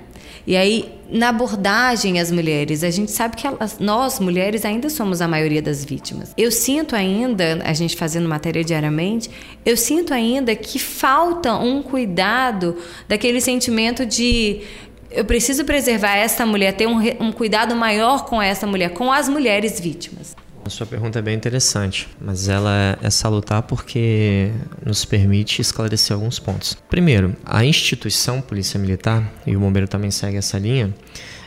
[0.46, 5.20] E aí, na abordagem às mulheres, a gente sabe que elas, nós, mulheres, ainda somos
[5.20, 6.32] a maioria das vítimas.
[6.36, 9.30] Eu sinto ainda, a gente fazendo matéria diariamente,
[9.64, 12.76] eu sinto ainda que falta um cuidado
[13.08, 14.62] daquele sentimento de
[15.10, 19.28] eu preciso preservar essa mulher, ter um, um cuidado maior com essa mulher, com as
[19.28, 20.36] mulheres vítimas.
[20.70, 24.52] A sua pergunta é bem interessante, mas ela é salutar porque
[24.86, 26.76] nos permite esclarecer alguns pontos.
[26.88, 30.94] Primeiro, a instituição Polícia Militar, e o Bombeiro também segue essa linha,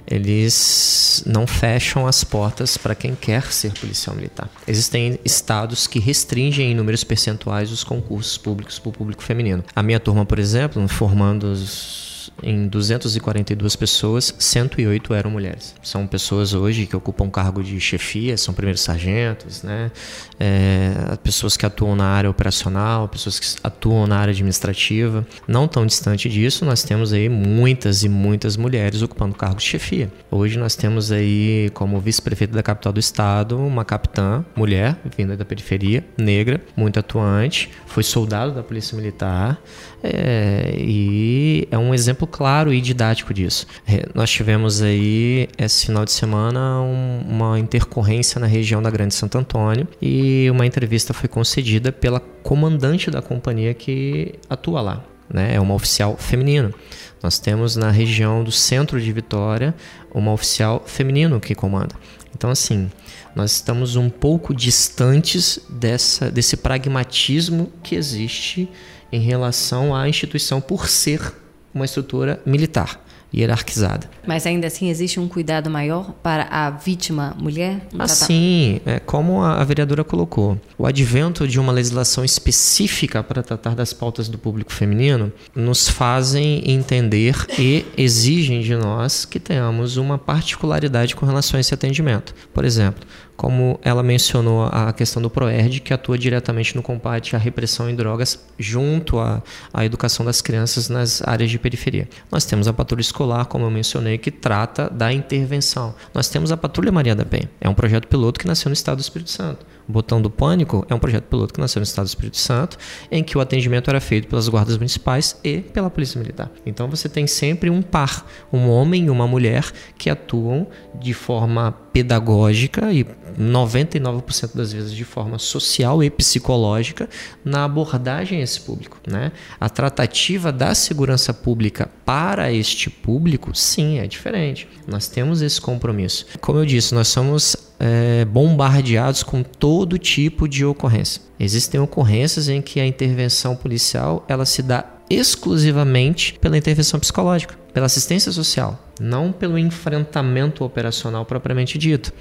[0.05, 4.49] eles não fecham as portas para quem quer ser policial militar.
[4.67, 9.63] Existem estados que restringem em números percentuais os concursos públicos para o público feminino.
[9.73, 15.75] A minha turma, por exemplo, formando os em 242 pessoas, 108 eram mulheres.
[15.81, 19.91] São pessoas hoje que ocupam cargo de chefia, são primeiros sargentos, né?
[20.39, 25.25] É, pessoas que atuam na área operacional, pessoas que atuam na área administrativa.
[25.47, 30.11] Não tão distante disso, nós temos aí muitas e muitas mulheres ocupando cargos de chefia.
[30.31, 35.45] Hoje nós temos aí como vice-prefeita da capital do estado uma capitã, mulher, vinda da
[35.45, 39.61] periferia, negra, muito atuante, foi soldado da polícia militar
[40.03, 43.65] é, e é um exemplo claro e didático disso.
[43.87, 49.13] É, nós tivemos aí esse final de semana um, uma intercorrência na região da Grande
[49.13, 55.03] Santo Antônio e uma entrevista foi concedida pela comandante da companhia que atua lá.
[55.33, 55.55] Né?
[55.55, 56.73] É uma oficial feminina.
[57.21, 59.73] Nós temos na região do centro de Vitória
[60.13, 61.95] uma oficial feminino que comanda.
[62.35, 62.91] Então, assim,
[63.33, 68.69] nós estamos um pouco distantes dessa, desse pragmatismo que existe
[69.13, 71.33] em relação à instituição por ser
[71.73, 72.99] uma estrutura militar
[73.35, 74.09] hierarquizada.
[74.27, 77.87] Mas ainda assim existe um cuidado maior para a vítima mulher?
[77.97, 83.91] Assim, é, como a, vereadora colocou, o advento de uma legislação específica para tratar das
[83.91, 91.15] pautas do público feminino nos fazem entender e exigem de nós que tenhamos uma particularidade
[91.15, 92.35] com relação a esse atendimento.
[92.53, 93.03] Por exemplo,
[93.35, 97.95] como ela mencionou a questão do PROERD, que atua diretamente no combate à repressão em
[97.95, 99.41] drogas junto à,
[99.73, 102.07] à educação das crianças nas áreas de periferia.
[102.31, 105.95] Nós temos a patrulha escolar, como eu mencionei, que trata da intervenção.
[106.13, 108.97] Nós temos a Patrulha Maria da Penha, é um projeto piloto que nasceu no estado
[108.97, 109.65] do Espírito Santo.
[109.87, 112.77] O Botão do Pânico é um projeto piloto que nasceu no estado do Espírito Santo,
[113.11, 116.51] em que o atendimento era feito pelas guardas municipais e pela Polícia Militar.
[116.65, 121.71] Então você tem sempre um par, um homem e uma mulher que atuam de forma
[121.91, 123.05] pedagógica e
[123.39, 127.09] 99% das vezes de forma social e psicológica
[127.45, 128.97] na abordagem a esse público.
[129.07, 129.31] Né?
[129.59, 134.67] A tratativa da segurança pública para este público, sim, é diferente.
[134.87, 136.25] Nós temos esse compromisso.
[136.41, 141.21] Como eu disse, nós somos é, bombardeados com todo tipo de ocorrência.
[141.37, 147.87] Existem ocorrências em que a intervenção policial ela se dá exclusivamente pela intervenção psicológica, pela
[147.87, 152.13] assistência social, não pelo enfrentamento operacional propriamente dito.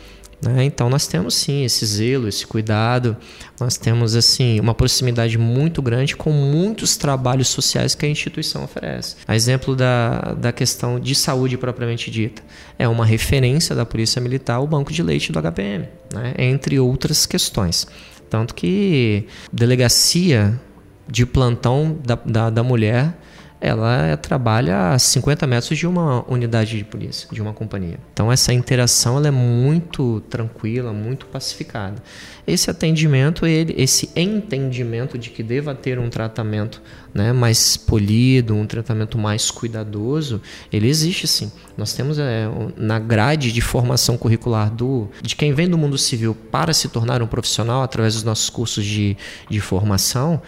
[0.43, 0.65] Né?
[0.65, 3.17] Então nós temos sim esse zelo, esse cuidado,
[3.61, 9.17] nós temos assim uma proximidade muito grande com muitos trabalhos sociais que a instituição oferece.
[9.27, 12.43] A exemplo da, da questão de saúde propriamente dita,
[12.77, 16.35] é uma referência da Polícia Militar o banco de leite do HPM, né?
[16.37, 17.87] entre outras questões.
[18.29, 20.59] Tanto que delegacia
[21.07, 23.15] de plantão da, da, da mulher
[23.63, 27.97] ela trabalha a 50 metros de uma unidade de polícia, de uma companhia.
[28.13, 32.03] Então essa interação ela é muito tranquila, muito pacificada.
[32.45, 36.83] Esse atendimento, ele, esse entendimento de que deva ter um tratamento
[37.15, 40.41] né, mais polido, um tratamento mais cuidadoso,
[40.73, 41.53] ele existe sim.
[41.77, 46.35] Nós temos é, na grade de formação curricular do, de quem vem do mundo civil
[46.35, 49.17] para se tornar um profissional através dos nossos cursos de,
[49.49, 50.43] de formação,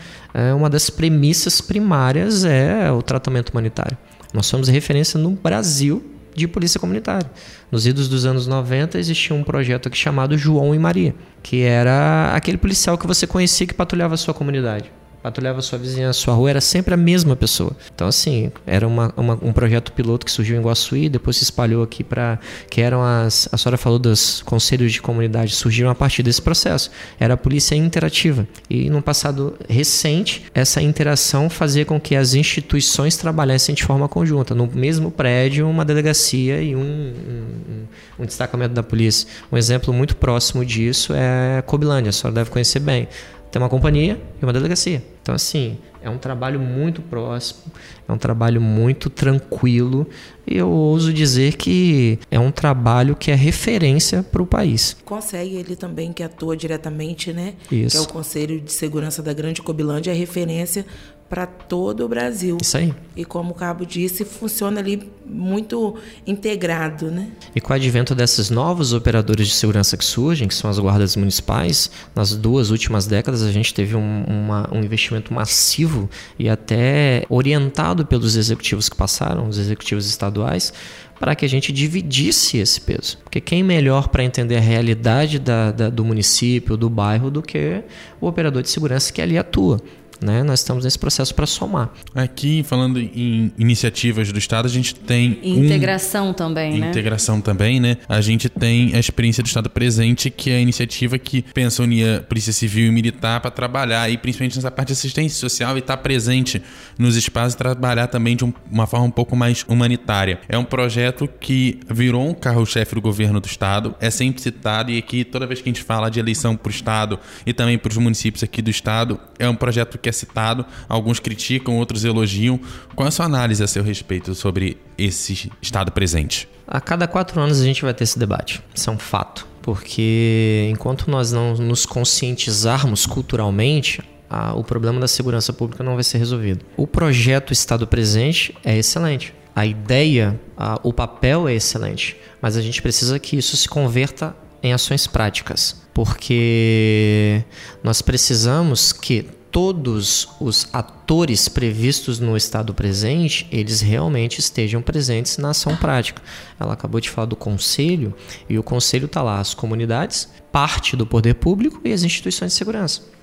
[0.57, 3.97] uma das premissas primárias é o tratamento humanitário.
[4.33, 7.31] Nós somos referência no Brasil de polícia comunitária.
[7.71, 12.33] Nos idos dos anos 90 existia um projeto aqui chamado João e Maria, que era
[12.35, 14.91] aquele policial que você conhecia que patrulhava a sua comunidade
[15.25, 17.75] patrulhava sua vizinha, sua rua, era sempre a mesma pessoa.
[17.95, 21.83] Então, assim, era uma, uma, um projeto piloto que surgiu em Guaçuí, depois se espalhou
[21.83, 22.39] aqui para.
[22.69, 23.49] que eram as.
[23.51, 26.91] A senhora falou dos conselhos de comunidade, surgiram a partir desse processo.
[27.19, 28.47] Era a polícia interativa.
[28.69, 34.55] E no passado recente, essa interação fazia com que as instituições trabalhassem de forma conjunta.
[34.55, 37.85] No mesmo prédio, uma delegacia e um, um,
[38.19, 39.27] um destacamento da polícia.
[39.51, 43.09] Um exemplo muito próximo disso é Cobilândia, a senhora deve conhecer bem
[43.55, 45.01] tem uma companhia e uma delegacia.
[45.23, 47.73] Então, assim, É um trabalho muito próximo,
[48.07, 50.07] é um trabalho muito tranquilo
[50.47, 54.99] e eu ouso dizer que é um trabalho que é referência para o país.
[55.03, 57.55] Consegue ele também que atua diretamente, né?
[57.73, 57.97] Isso.
[57.97, 60.85] Que é o Conselho de Segurança da Grande Cobilândia, é referência
[61.29, 62.59] para todo o Brasil.
[62.61, 62.95] Isso aí.
[63.17, 65.97] E como o Cabo disse, funciona ali muito
[66.27, 67.29] integrado, né?
[67.55, 71.17] E com o advento desses novos operadores de segurança que surgem, que são as guardas
[71.17, 76.09] municipais, nas duas últimas décadas a gente teve um, uma, um investimento massivo
[76.39, 80.73] e até orientado pelos executivos que passaram, os executivos estaduais,
[81.19, 83.19] para que a gente dividisse esse peso.
[83.25, 87.83] Porque quem melhor para entender a realidade da, da, do município, do bairro, do que
[88.21, 89.81] o operador de segurança que ali atua.
[90.21, 90.43] Né?
[90.43, 91.91] Nós estamos nesse processo para somar.
[92.15, 95.39] Aqui, falando em iniciativas do Estado, a gente tem.
[95.43, 96.91] E um- integração também, né?
[96.91, 97.97] Integração também, né?
[98.09, 102.19] A gente tem a experiência do Estado presente, que é a iniciativa que pensa unir
[102.19, 105.81] a Polícia Civil e Militar para trabalhar, aí, principalmente nessa parte de assistência social, e
[105.81, 106.63] estar presente
[106.99, 110.39] nos espaços e trabalhar também de um- uma forma um pouco mais humanitária.
[110.49, 114.99] É um projeto que virou um carro-chefe do governo do Estado, é sempre citado, e
[114.99, 117.91] aqui, toda vez que a gente fala de eleição para o Estado e também para
[117.91, 122.61] os municípios aqui do Estado, é um projeto que é citado, alguns criticam, outros elogiam.
[122.95, 126.47] Qual é a sua análise a seu respeito sobre esse Estado presente?
[126.67, 128.63] A cada quatro anos a gente vai ter esse debate.
[128.75, 129.47] Isso é um fato.
[129.63, 136.05] Porque enquanto nós não nos conscientizarmos culturalmente, a- o problema da segurança pública não vai
[136.05, 136.65] ser resolvido.
[136.77, 139.33] O projeto Estado Presente é excelente.
[139.57, 142.17] A ideia, a- o papel é excelente.
[142.43, 145.83] Mas a gente precisa que isso se converta em ações práticas.
[145.95, 147.43] Porque
[147.83, 155.51] nós precisamos que todos os atores previstos no estado presente, eles realmente estejam presentes na
[155.51, 156.21] ação prática.
[156.59, 158.13] Ela acabou de falar do conselho,
[158.49, 162.59] e o conselho está lá, as comunidades, parte do poder público e as instituições de
[162.59, 163.14] segurança.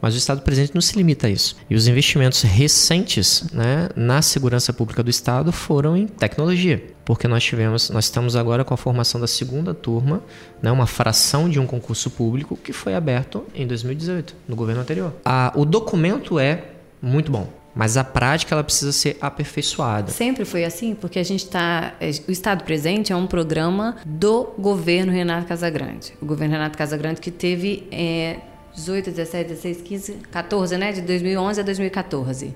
[0.00, 1.56] Mas o Estado presente não se limita a isso.
[1.70, 6.82] E os investimentos recentes né, na segurança pública do Estado foram em tecnologia.
[7.04, 10.22] Porque nós tivemos, nós estamos agora com a formação da segunda turma,
[10.60, 15.12] né, uma fração de um concurso público que foi aberto em 2018, no governo anterior.
[15.24, 16.64] A- o documento é
[17.00, 20.10] muito bom, mas a prática ela precisa ser aperfeiçoada.
[20.10, 21.94] Sempre foi assim, porque a gente está.
[22.26, 26.12] O Estado Presente é um programa do governo Renato Casagrande.
[26.20, 28.38] O governo Renato Casagrande que teve é,
[28.76, 30.92] 18, 17, 16, 15, 14, né?
[30.92, 32.54] De 2011 a 2014.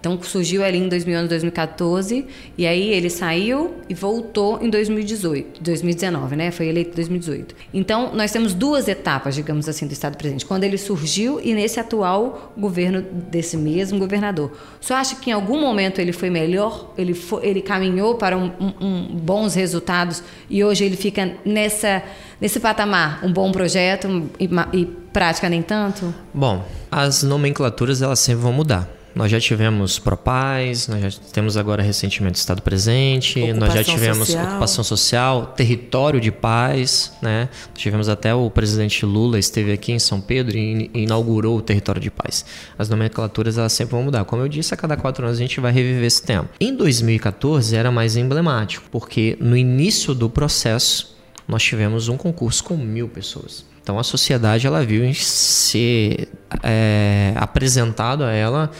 [0.00, 2.26] Então surgiu ali em 2011, 2014,
[2.56, 6.50] e aí ele saiu e voltou em 2018, 2019, né?
[6.50, 7.54] Foi eleito em 2018.
[7.72, 10.46] Então nós temos duas etapas, digamos assim, do Estado presente.
[10.46, 14.50] Quando ele surgiu e nesse atual governo desse mesmo governador.
[14.80, 16.92] Senhor acha que em algum momento ele foi melhor?
[16.96, 22.02] Ele, foi, ele caminhou para um, um- bons resultados e hoje ele fica nessa,
[22.40, 23.20] nesse patamar?
[23.24, 26.14] Um bom projeto e, e prática nem tanto?
[26.32, 28.88] Bom, as nomenclaturas elas sempre vão mudar.
[29.14, 34.28] Nós já tivemos Propaz, nós já temos agora recentemente Estado Presente, nós já Ocupação tivemos
[34.28, 34.46] social.
[34.50, 37.48] ocupação social, território de paz, né?
[37.74, 42.00] Tivemos até o presidente Lula esteve aqui em São Pedro e in- inaugurou o território
[42.00, 42.44] de paz.
[42.78, 44.24] As nomenclaturas elas sempre vão mudar.
[44.24, 46.48] Como eu disse, a cada quatro anos a gente vai reviver esse tema.
[46.60, 51.16] Em 2014 era mais emblemático, porque no início do processo
[51.48, 53.64] nós tivemos um concurso com mil pessoas.
[53.82, 56.28] Então a sociedade ela viu em ser
[56.62, 58.70] é, apresentado a ela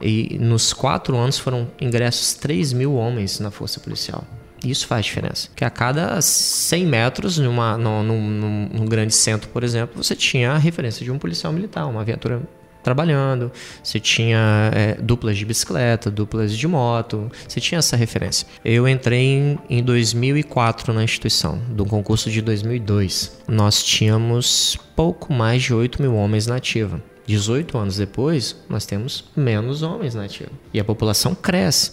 [0.00, 4.24] e nos quatro anos foram ingressos 3 mil homens na força policial.
[4.64, 5.48] Isso faz diferença.
[5.48, 10.52] Porque a cada 100 metros, numa, num, num- num grande centro, por exemplo, você tinha
[10.52, 12.42] a referência de um policial militar, uma viatura
[12.82, 18.46] trabalhando, você tinha é, duplas de bicicleta, duplas de moto, você tinha essa referência.
[18.64, 23.42] Eu entrei em, em 2004 na instituição, do concurso de 2002.
[23.48, 27.02] Nós tínhamos pouco mais de 8 mil homens na ativa.
[27.30, 30.50] 18 anos depois, nós temos menos homens na ativa.
[30.74, 31.92] E a população cresce.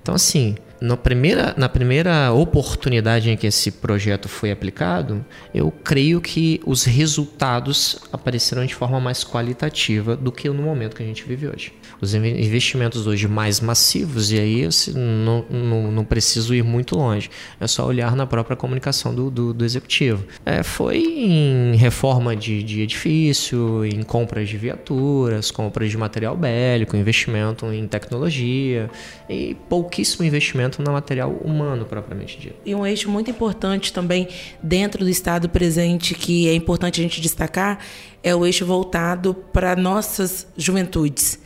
[0.00, 6.20] Então, assim, na primeira, na primeira oportunidade em que esse projeto foi aplicado, eu creio
[6.20, 11.24] que os resultados apareceram de forma mais qualitativa do que no momento que a gente
[11.24, 11.72] vive hoje.
[12.00, 16.62] Os inve- investimentos hoje mais massivos, e aí eu se- não, não, não preciso ir
[16.62, 17.28] muito longe,
[17.60, 20.24] é só olhar na própria comunicação do, do, do executivo.
[20.46, 26.96] É, foi em reforma de, de edifício, em compras de viaturas, compras de material bélico,
[26.96, 28.88] investimento em tecnologia
[29.28, 32.54] e pouquíssimo investimento no material humano propriamente dito.
[32.64, 34.28] E um eixo muito importante também
[34.62, 37.78] dentro do Estado presente, que é importante a gente destacar,
[38.22, 41.40] é o eixo voltado para nossas juventudes.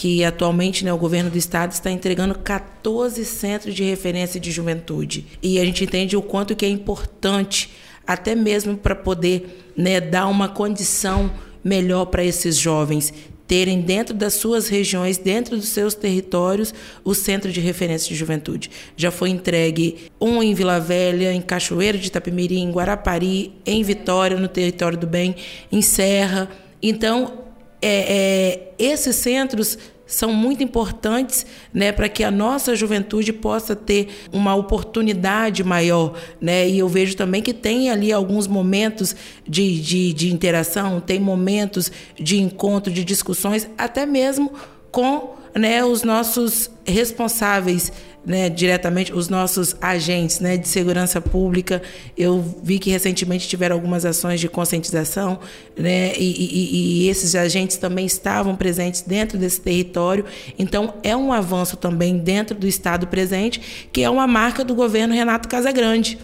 [0.00, 5.26] Que atualmente né, o governo do Estado está entregando 14 centros de referência de juventude.
[5.42, 7.68] E a gente entende o quanto que é importante,
[8.06, 11.30] até mesmo para poder né, dar uma condição
[11.62, 13.12] melhor para esses jovens
[13.46, 16.72] terem dentro das suas regiões, dentro dos seus territórios,
[17.04, 18.70] o centro de referência de juventude.
[18.96, 24.38] Já foi entregue um em Vila Velha, em Cachoeira de Itapemirim, em Guarapari, em Vitória,
[24.38, 25.34] no território do Bem,
[25.70, 26.48] em Serra.
[26.80, 27.39] Então,
[27.82, 29.78] é, é, esses centros
[30.10, 36.18] são muito importantes né, para que a nossa juventude possa ter uma oportunidade maior.
[36.40, 36.68] Né?
[36.68, 39.14] E eu vejo também que tem ali alguns momentos
[39.46, 44.52] de, de, de interação, tem momentos de encontro, de discussões, até mesmo
[44.90, 47.92] com né, os nossos responsáveis
[48.24, 51.82] né, diretamente os nossos agentes né, de segurança pública.
[52.16, 55.40] Eu vi que recentemente tiveram algumas ações de conscientização
[55.76, 60.24] né, e, e, e, esses agentes também estavam presentes dentro desse território.
[60.58, 65.14] Então, é um avanço também dentro do Estado presente, que é uma marca do governo
[65.14, 66.18] Renato Casagrande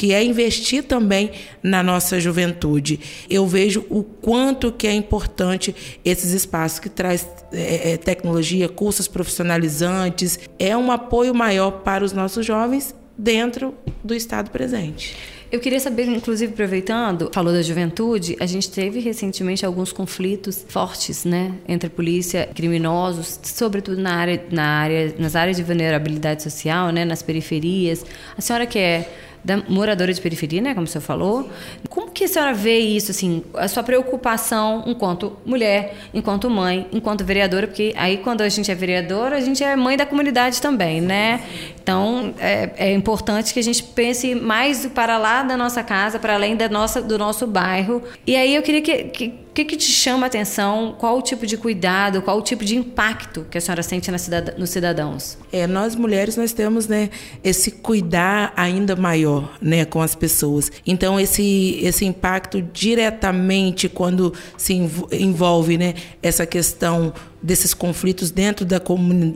[0.00, 1.30] que é investir também
[1.62, 2.98] na nossa juventude.
[3.28, 9.06] Eu vejo o quanto que é importante esses espaços que traz é, é, tecnologia, cursos
[9.06, 15.14] profissionalizantes, é um apoio maior para os nossos jovens dentro do estado presente.
[15.52, 21.26] Eu queria saber, inclusive aproveitando, falou da juventude, a gente teve recentemente alguns conflitos fortes,
[21.26, 27.04] né, entre polícia, criminosos, sobretudo na área, na área, nas áreas de vulnerabilidade social, né,
[27.04, 28.06] nas periferias.
[28.38, 29.12] A senhora que é
[29.44, 31.48] da moradora de periferia, né, como o senhor falou.
[31.88, 37.24] Como que a senhora vê isso, assim, a sua preocupação enquanto mulher, enquanto mãe, enquanto
[37.24, 41.00] vereadora, porque aí quando a gente é vereadora, a gente é mãe da comunidade também,
[41.00, 41.40] né?
[41.82, 46.34] Então, é, é importante que a gente pense mais para lá da nossa casa, para
[46.34, 48.02] além da nossa, do nosso bairro.
[48.26, 49.34] E aí eu queria que, que
[49.64, 50.94] que, que, te chama a atenção?
[50.98, 54.18] Qual o tipo de cuidado, qual o tipo de impacto que a senhora sente na
[54.18, 55.36] cidad nos cidadãos?
[55.52, 57.10] É, nós mulheres nós temos né,
[57.42, 60.70] esse cuidar ainda maior né, com as pessoas.
[60.86, 64.74] Então esse, esse impacto diretamente quando se
[65.12, 67.12] envolve né, essa questão
[67.42, 68.80] desses conflitos dentro, da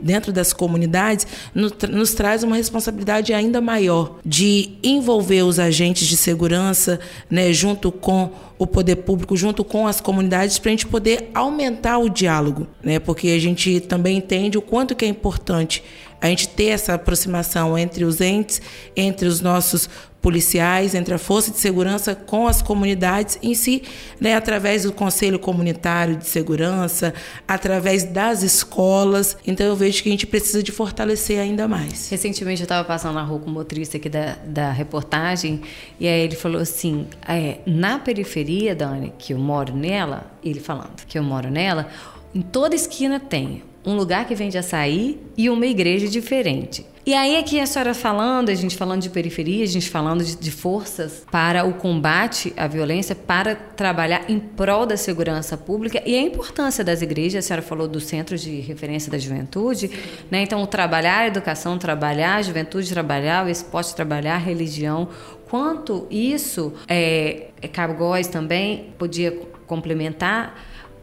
[0.01, 6.17] dentro das comunidades nos, nos, traz uma responsabilidade ainda maior de envolver os agentes de
[6.17, 6.99] segurança,
[7.29, 11.97] né, junto com o poder público, junto com as comunidades, para a gente poder aumentar
[11.97, 15.83] o diálogo, né, porque a gente também entende o quanto que é importante
[16.25, 18.61] a gente ter essa aproximação entre os entes,
[18.95, 19.89] entre os nossos
[20.25, 23.83] policiais, entre a força de segurança com as comunidades em si,
[24.19, 27.13] né, através do Conselho Comunitário de Segurança,
[27.47, 29.37] através das escolas.
[29.45, 32.09] Então eu vejo que a gente precisa de fortalecer ainda mais.
[32.09, 35.61] Recentemente eu estava passando na rua com o motorista aqui da, da reportagem
[35.99, 41.05] e aí ele falou assim, é, na periferia, Dani, que eu moro nela, ele falando
[41.07, 41.87] que eu moro nela,
[42.33, 46.85] em toda esquina tem um lugar que vende açaí e uma igreja diferente.
[47.05, 50.35] E aí aqui a senhora falando, a gente falando de periferia, a gente falando de,
[50.35, 56.15] de, forças para o combate à violência, para trabalhar em prol da segurança pública e
[56.15, 59.91] a importância das igrejas, a senhora falou do Centro de Referência da Juventude,
[60.31, 60.41] né?
[60.41, 65.07] Então, trabalhar a educação, trabalhar a juventude, trabalhar o esporte, trabalhar a religião,
[65.47, 69.31] quanto isso, é, é Cabo Góis também podia
[69.67, 70.55] complementar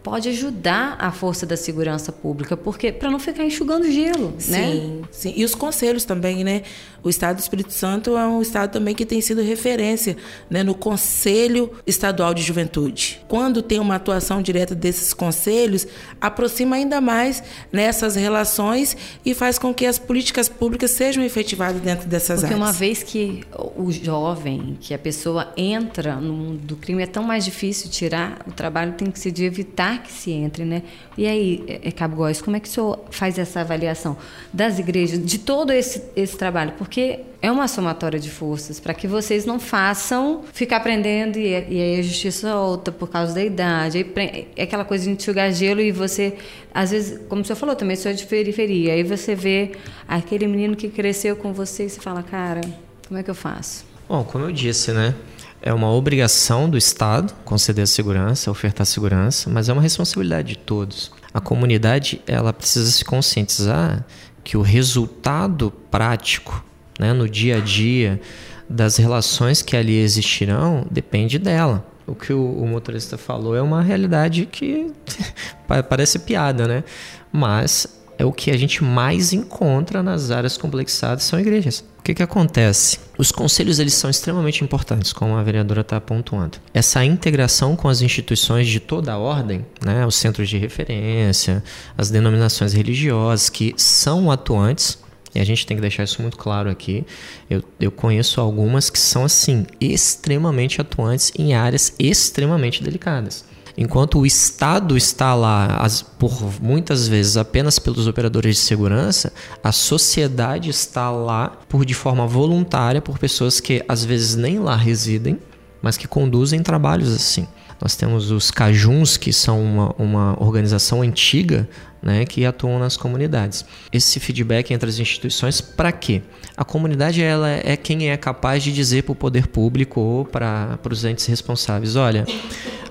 [0.03, 5.03] pode ajudar a força da segurança pública, porque para não ficar enxugando gelo, sim, né?
[5.11, 6.63] Sim, e os conselhos também, né?
[7.03, 10.17] O Estado do Espírito Santo é um estado também que tem sido referência,
[10.49, 13.21] né, no Conselho Estadual de Juventude.
[13.29, 15.87] Quando tem uma atuação direta desses conselhos,
[16.21, 17.43] aproxima ainda mais
[17.73, 22.61] nessas relações e faz com que as políticas públicas sejam efetivadas dentro dessas porque áreas.
[22.61, 23.45] Porque uma vez que
[23.77, 28.43] o jovem, que a pessoa entra no mundo do crime, é tão mais difícil tirar,
[28.47, 30.83] o trabalho tem que ser de evitar que se entre, né?
[31.17, 34.17] E aí, é, é, Cabo Góis, como é que o senhor faz essa avaliação
[34.53, 36.73] das igrejas, de todo esse, esse trabalho?
[36.79, 36.92] Porque
[37.41, 41.99] é uma somatória de forças para que vocês não façam ficar aprendendo e, e, aí
[41.99, 43.99] a justiça volta por causa da idade.
[43.99, 46.35] Aí, é aquela coisa de enxugar gelo e você,
[46.75, 48.93] às vezes, como o senhor falou, também sou de periferia.
[48.93, 49.73] Aí você vê
[50.07, 52.61] aquele menino que cresceu com você e você fala, cara,
[53.09, 53.85] como é que eu faço?
[54.09, 55.15] Bom, como eu disse, né?
[55.61, 60.59] É uma obrigação do Estado conceder a segurança, ofertar segurança, mas é uma responsabilidade de
[60.59, 61.13] todos.
[61.33, 64.05] A comunidade ela precisa se conscientizar
[64.43, 66.65] que o resultado prático,
[66.99, 68.21] né, no dia a dia
[68.69, 71.87] das relações que ali existirão depende dela.
[72.07, 74.91] O que o, o motorista falou é uma realidade que
[75.89, 76.85] parece piada, né?
[77.31, 81.85] Mas é o que a gente mais encontra nas áreas complexadas são igrejas.
[81.99, 82.99] O que, que acontece?
[83.17, 86.59] Os conselhos eles são extremamente importantes, como a vereadora está pontuando.
[86.75, 91.63] Essa integração com as instituições de toda a ordem, né, os centros de referência,
[91.97, 95.02] as denominações religiosas que são atuantes
[95.35, 97.07] e a gente tem que deixar isso muito claro aqui.
[97.49, 103.45] Eu, eu conheço algumas que são, assim, extremamente atuantes em áreas extremamente delicadas.
[103.77, 109.33] Enquanto o Estado está lá, as, por muitas vezes apenas pelos operadores de segurança,
[109.65, 114.77] a sociedade está lá por de forma voluntária por pessoas que às vezes nem lá
[114.77, 115.39] residem,
[115.81, 117.49] mas que conduzem trabalhos assim.
[117.83, 121.69] Nós temos os cajuns, que são uma, uma organização antiga
[122.01, 123.65] né, que atuam nas comunidades.
[123.93, 126.23] Esse feedback entre as instituições, para quê?
[126.57, 130.79] A comunidade ela é quem é capaz de dizer para o poder público ou para
[130.89, 132.25] os entes responsáveis: olha,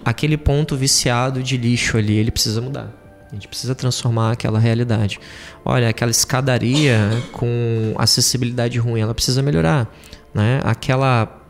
[0.04, 2.92] aquele ponto viciado de lixo ali, ele precisa mudar.
[3.32, 5.22] A gente precisa transformar aquela realidade.
[5.64, 6.98] Olha, aquela escadaria
[7.32, 9.90] com acessibilidade ruim, ela precisa melhorar.
[10.34, 10.60] Né?
[10.66, 11.41] Aquela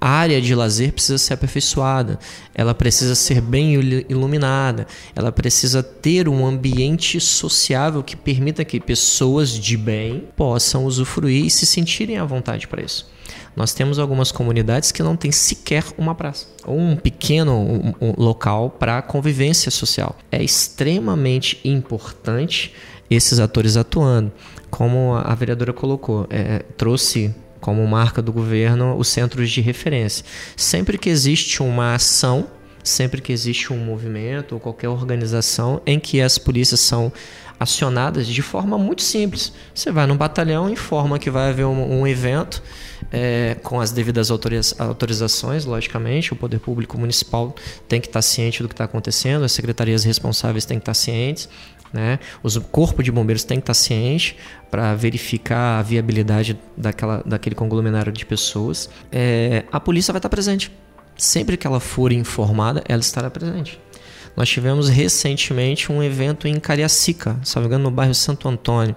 [0.00, 2.18] área de lazer precisa ser aperfeiçoada,
[2.54, 3.74] ela precisa ser bem
[4.08, 11.44] iluminada, ela precisa ter um ambiente sociável que permita que pessoas de bem possam usufruir
[11.44, 13.10] e se sentirem à vontade para isso.
[13.54, 19.02] Nós temos algumas comunidades que não têm sequer uma praça ou um pequeno local para
[19.02, 20.16] convivência social.
[20.30, 22.72] É extremamente importante
[23.10, 24.32] esses atores atuando.
[24.70, 30.24] Como a vereadora colocou, é, trouxe como marca do governo os centros de referência.
[30.56, 32.48] Sempre que existe uma ação,
[32.82, 37.12] sempre que existe um movimento ou qualquer organização em que as polícias são
[37.60, 39.52] acionadas de forma muito simples.
[39.74, 42.62] Você vai no batalhão, informa que vai haver um, um evento
[43.12, 46.32] é, com as devidas autorizações, logicamente.
[46.32, 47.54] O poder público municipal
[47.86, 51.50] tem que estar ciente do que está acontecendo, as secretarias responsáveis têm que estar cientes.
[51.92, 52.18] Né?
[52.42, 54.36] O corpo de bombeiros tem que estar ciente
[54.70, 58.88] para verificar a viabilidade daquela, daquele conglomerado de pessoas.
[59.10, 60.70] É, a polícia vai estar presente.
[61.16, 63.78] Sempre que ela for informada, ela estará presente.
[64.36, 68.94] Nós tivemos recentemente um evento em Cariacica, se não me engano, no bairro Santo Antônio,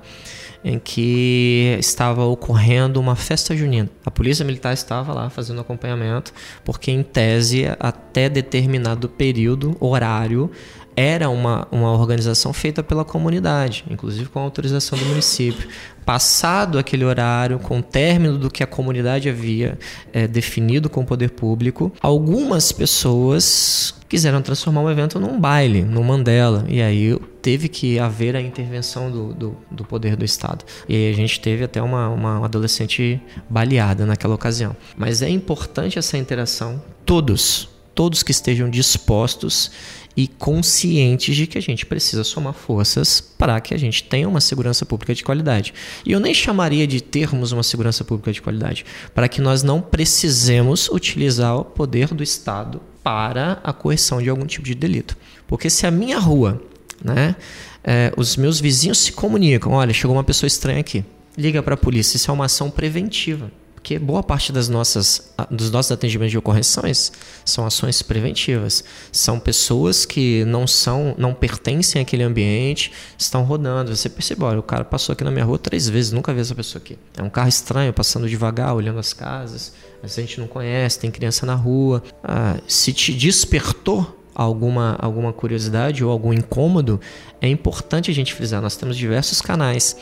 [0.63, 3.89] em que estava ocorrendo uma festa junina.
[4.05, 6.31] A polícia militar estava lá fazendo acompanhamento,
[6.63, 10.49] porque em tese, até determinado período, horário,
[10.95, 15.67] era uma, uma organização feita pela comunidade, inclusive com autorização do município.
[16.05, 19.77] Passado aquele horário, com o término do que a comunidade havia
[20.11, 26.03] é, definido com o poder público, algumas pessoas quiseram transformar o evento num baile, num
[26.03, 26.65] Mandela.
[26.67, 30.63] E aí teve que haver a intervenção do, do, do poder do Estado.
[30.87, 33.19] E aí a gente teve até uma, uma adolescente
[33.49, 34.75] baleada naquela ocasião.
[34.95, 36.79] Mas é importante essa interação.
[37.03, 39.71] Todos, todos que estejam dispostos
[40.15, 44.39] e conscientes de que a gente precisa somar forças para que a gente tenha uma
[44.41, 45.73] segurança pública de qualidade.
[46.05, 49.81] E eu nem chamaria de termos uma segurança pública de qualidade, para que nós não
[49.81, 55.17] precisemos utilizar o poder do Estado para a coerção de algum tipo de delito.
[55.47, 56.61] Porque se a minha rua,
[57.03, 57.35] né,
[57.83, 61.03] é, os meus vizinhos se comunicam, olha, chegou uma pessoa estranha aqui,
[61.37, 63.51] liga para a polícia, isso é uma ação preventiva.
[63.83, 67.11] Porque boa parte das nossas, dos nossos atendimentos de ocorrências
[67.43, 68.81] são ações preventivas.
[69.11, 73.93] São pessoas que não são, não pertencem àquele ambiente, estão rodando.
[73.93, 76.55] Você percebe, olha, o cara passou aqui na minha rua três vezes, nunca vi essa
[76.55, 76.97] pessoa aqui.
[77.17, 79.73] É um carro estranho, passando devagar, olhando as casas.
[80.01, 82.01] A gente não conhece, tem criança na rua.
[82.23, 87.01] Ah, se te despertou alguma, alguma curiosidade ou algum incômodo,
[87.41, 88.61] é importante a gente frisar.
[88.61, 89.97] Nós temos diversos canais.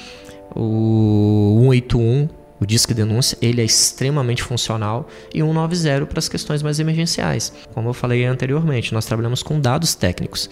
[0.56, 6.80] O 181 o Disque Denúncia ele é extremamente funcional e 190 para as questões mais
[6.80, 7.52] emergenciais.
[7.74, 10.48] Como eu falei anteriormente, nós trabalhamos com dados técnicos.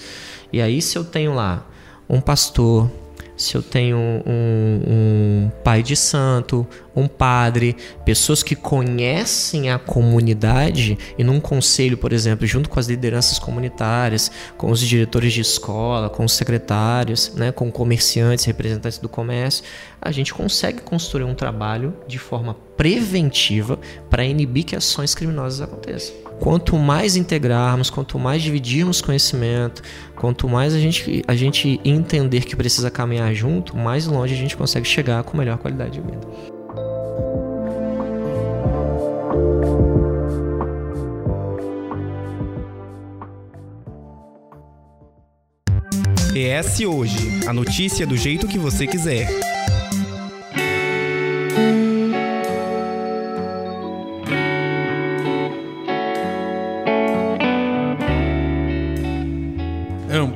[0.52, 1.70] E aí, se eu tenho lá
[2.10, 2.90] um pastor,
[3.40, 10.98] se eu tenho um, um, pai de santo, um padre, pessoas que conhecem a comunidade
[11.18, 16.10] e num conselho, por exemplo, junto com as lideranças comunitárias, com os diretores de escola,
[16.10, 19.64] com os secretários, né, com comerciantes, representantes do comércio,
[20.02, 23.80] a gente consegue construir um trabalho de forma preventiva
[24.10, 26.16] para inibir que ações criminosas aconteçam.
[26.40, 29.82] Quanto mais integrarmos, quanto mais dividirmos conhecimento,
[30.16, 34.56] quanto mais a gente, a gente entender que precisa caminhar junto, mais longe a gente
[34.56, 36.60] consegue chegar com melhor qualidade de vida.
[46.36, 49.49] ES Hoje a notícia do jeito que você quiser.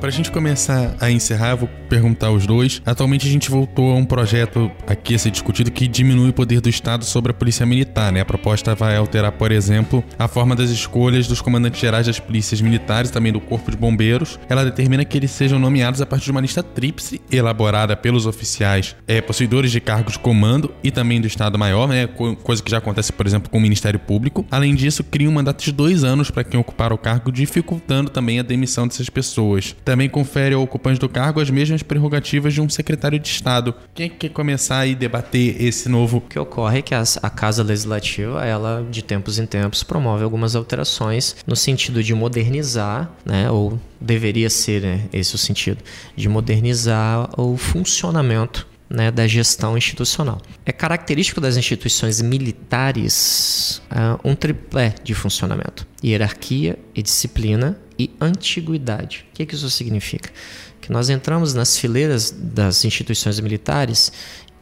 [0.04, 2.82] Pra gente começar a encerrar, vou perguntar aos dois.
[2.84, 6.60] Atualmente a gente voltou a um projeto aqui a ser discutido que diminui o poder
[6.60, 8.20] do Estado sobre a polícia militar, né?
[8.20, 12.60] A proposta vai alterar, por exemplo, a forma das escolhas dos comandantes gerais das polícias
[12.60, 14.38] militares também do Corpo de Bombeiros.
[14.46, 18.94] Ela determina que eles sejam nomeados a partir de uma lista tríplice elaborada pelos oficiais
[19.06, 22.06] é, possuidores de cargos de comando e também do Estado-Maior, né?
[22.42, 24.44] Coisa que já acontece, por exemplo, com o Ministério Público.
[24.50, 28.38] Além disso, cria um mandato de dois anos para quem ocupar o cargo, dificultando também
[28.38, 29.74] a demissão dessas pessoas.
[29.94, 33.72] Também confere ao ocupante do cargo as mesmas prerrogativas de um secretário de Estado.
[33.94, 36.16] Quem quer começar e debater esse novo?
[36.16, 40.24] O que ocorre é que a, a Casa Legislativa, ela de tempos em tempos promove
[40.24, 45.78] algumas alterações no sentido de modernizar, né, ou deveria ser né, esse o sentido,
[46.16, 50.40] de modernizar o funcionamento né, da gestão institucional.
[50.66, 59.26] É característico das instituições militares uh, um triplé de funcionamento: hierarquia e disciplina e antiguidade.
[59.30, 60.30] O que, que isso significa?
[60.80, 64.12] Que nós entramos nas fileiras das instituições militares,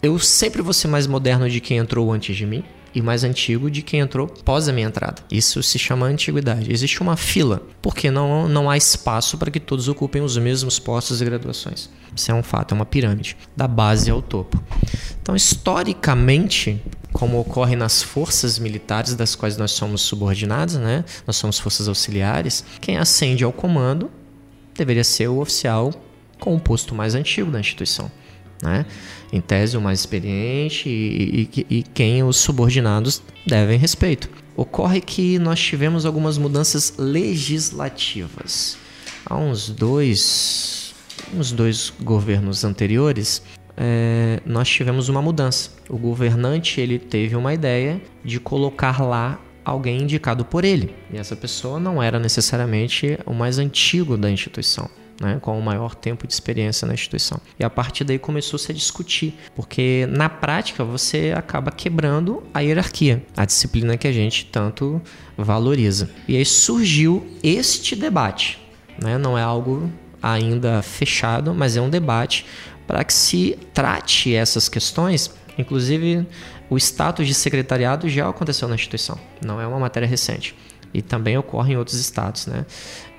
[0.02, 2.64] eu sempre vou ser mais moderno de quem entrou antes de mim
[2.94, 5.22] e mais antigo de quem entrou pós a minha entrada.
[5.30, 6.72] Isso se chama antiguidade.
[6.72, 11.20] Existe uma fila, porque não, não há espaço para que todos ocupem os mesmos postos
[11.20, 11.88] e graduações.
[12.14, 14.62] Isso é um fato, é uma pirâmide, da base ao topo.
[15.22, 16.82] Então, historicamente,
[17.12, 21.04] como ocorre nas forças militares das quais nós somos subordinados, né?
[21.26, 22.64] Nós somos forças auxiliares.
[22.80, 24.10] Quem ascende ao comando
[24.74, 25.92] deveria ser o oficial
[26.40, 28.10] com o posto mais antigo da instituição,
[28.62, 28.86] né?
[29.32, 34.28] Em tese, o mais experiente e, e, e quem os subordinados devem respeito.
[34.56, 38.76] Ocorre que nós tivemos algumas mudanças legislativas.
[39.24, 40.94] Há uns dois,
[41.34, 43.42] uns dois governos anteriores,
[43.76, 45.70] é, nós tivemos uma mudança.
[45.88, 50.94] O governante ele teve uma ideia de colocar lá alguém indicado por ele.
[51.12, 54.88] E essa pessoa não era necessariamente o mais antigo da instituição.
[55.20, 57.40] Né, com o maior tempo de experiência na instituição.
[57.56, 63.22] E a partir daí começou-se a discutir, porque na prática você acaba quebrando a hierarquia,
[63.36, 65.00] a disciplina que a gente tanto
[65.36, 66.10] valoriza.
[66.26, 68.58] E aí surgiu este debate.
[69.00, 69.16] Né?
[69.16, 69.88] Não é algo
[70.20, 72.46] ainda fechado, mas é um debate
[72.92, 75.32] para que se trate essas questões.
[75.56, 76.26] Inclusive,
[76.68, 80.54] o status de secretariado já aconteceu na instituição, não é uma matéria recente.
[80.92, 82.46] E também ocorre em outros estados.
[82.46, 82.66] Né?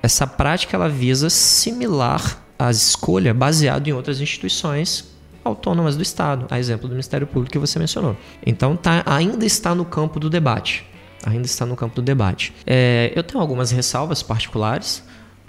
[0.00, 5.12] Essa prática ela visa similar a escolha baseado em outras instituições
[5.42, 8.16] autônomas do Estado, a exemplo do Ministério Público que você mencionou.
[8.46, 10.86] Então tá, ainda está no campo do debate.
[11.26, 12.54] Ainda está no campo do debate.
[12.64, 15.02] É, eu tenho algumas ressalvas particulares,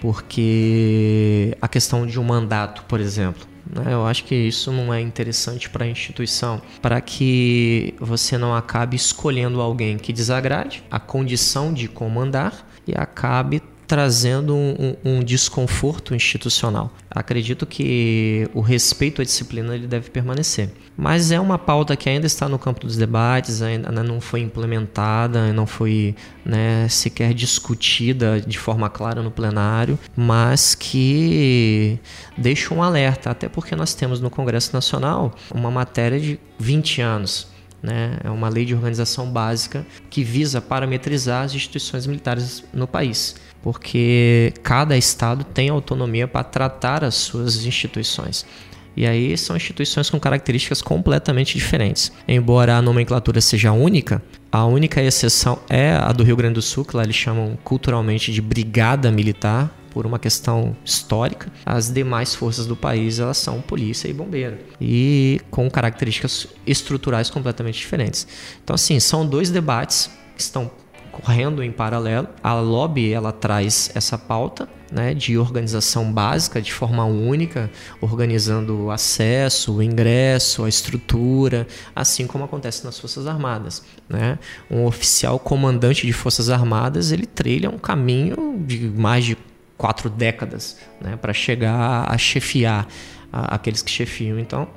[0.06, 3.92] porque a questão de um mandato, por exemplo, né?
[3.92, 8.94] Eu acho que isso não é interessante para a instituição, para que você não acabe
[8.94, 16.14] escolhendo alguém que desagrade a condição de comandar e acabe trazendo um, um, um, desconforto
[16.14, 16.92] institucional.
[17.10, 20.70] Acredito que o respeito à disciplina ele deve permanecer.
[20.96, 25.52] Mas é uma pauta que ainda está no campo dos debates, ainda não foi implementada,
[25.52, 31.98] não foi né, sequer discutida de forma clara no plenário, mas que
[32.36, 37.56] deixa um alerta, até porque nós temos no Congresso Nacional uma matéria de 20 anos
[37.82, 38.18] né?
[38.24, 44.54] É uma lei de organização básica que visa parametrizar as instituições militares no país porque
[44.62, 48.46] cada estado tem autonomia para tratar as suas instituições.
[48.96, 52.12] E aí são instituições com características completamente diferentes.
[52.28, 56.84] Embora a nomenclatura seja única, a única exceção é a do Rio Grande do Sul,
[56.84, 61.50] que lá eles chamam culturalmente de brigada militar, por uma questão histórica.
[61.64, 67.78] As demais forças do país elas são polícia e bombeiro e com características estruturais completamente
[67.78, 68.28] diferentes.
[68.62, 70.70] Então assim, são dois debates que estão
[71.16, 72.28] correndo em paralelo.
[72.42, 78.90] A lobby ela traz essa pauta né, de organização básica, de forma única, organizando o
[78.90, 83.82] acesso, o ingresso, a estrutura, assim como acontece nas Forças Armadas.
[84.08, 84.38] Né?
[84.70, 89.36] Um oficial comandante de Forças Armadas ele trilha um caminho de mais de
[89.76, 92.86] quatro décadas né, para chegar a chefiar
[93.32, 94.38] a, aqueles que chefiam.
[94.38, 94.68] Então,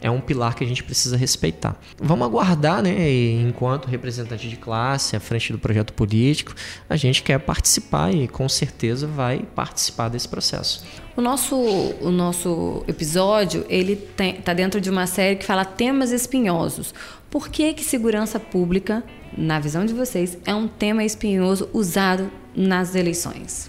[0.00, 1.76] é um pilar que a gente precisa respeitar.
[1.98, 3.10] Vamos aguardar, né?
[3.42, 6.54] enquanto representante de classe, à frente do projeto político,
[6.88, 10.84] a gente quer participar e com certeza vai participar desse processo.
[11.16, 16.94] O nosso, o nosso episódio ele está dentro de uma série que fala temas espinhosos.
[17.28, 19.02] Por que, que segurança pública,
[19.36, 23.68] na visão de vocês, é um tema espinhoso usado nas eleições?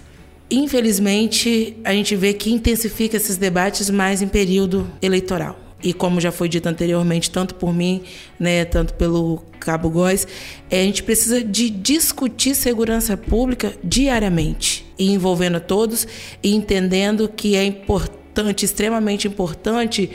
[0.51, 6.31] Infelizmente, a gente vê que intensifica esses debates mais em período eleitoral e como já
[6.31, 8.03] foi dito anteriormente, tanto por mim,
[8.39, 10.27] né, tanto pelo Cabo Góes,
[10.69, 16.07] é, a gente precisa de discutir segurança pública diariamente, e envolvendo todos
[16.43, 20.09] e entendendo que é importante, extremamente importante,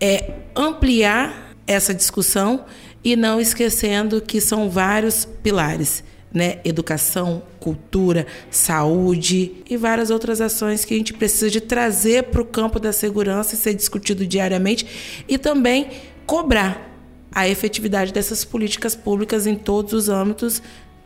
[0.00, 2.64] é ampliar essa discussão
[3.02, 6.58] e não esquecendo que são vários pilares né?
[6.64, 12.44] Educação, cultura, saúde e várias outras ações que a gente precisa de trazer para o
[12.44, 15.88] campo da segurança e ser discutido diariamente e também
[16.26, 16.88] cobrar
[17.32, 20.62] a efetividade dessas políticas públicas em todos os âmbitos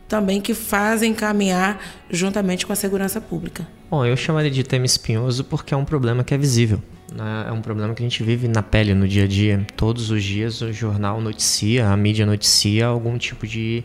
[0.07, 3.67] também que fazem caminhar juntamente com a segurança pública.
[3.89, 6.81] Bom, eu chamaria de tema espinhoso porque é um problema que é visível.
[7.11, 7.45] Né?
[7.47, 9.65] É um problema que a gente vive na pele no dia a dia.
[9.75, 13.83] Todos os dias o jornal noticia, a mídia noticia algum tipo de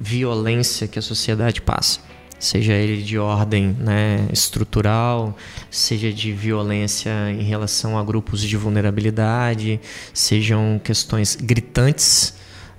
[0.00, 2.00] violência que a sociedade passa.
[2.38, 5.36] Seja ele de ordem né, estrutural,
[5.70, 9.80] seja de violência em relação a grupos de vulnerabilidade,
[10.14, 12.34] sejam questões gritantes,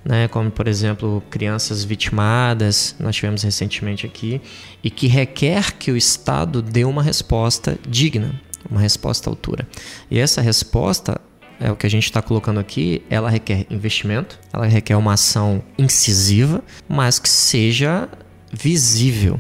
[0.06, 4.42] né, como por exemplo crianças vitimadas, nós tivemos recentemente aqui,
[4.82, 8.40] e que requer que o Estado dê uma resposta digna,
[8.72, 9.68] uma resposta à altura.
[10.10, 11.20] E essa resposta
[11.60, 15.62] é o que a gente está colocando aqui, ela requer investimento, ela requer uma ação
[15.78, 18.08] incisiva, mas que seja
[18.52, 19.40] visível.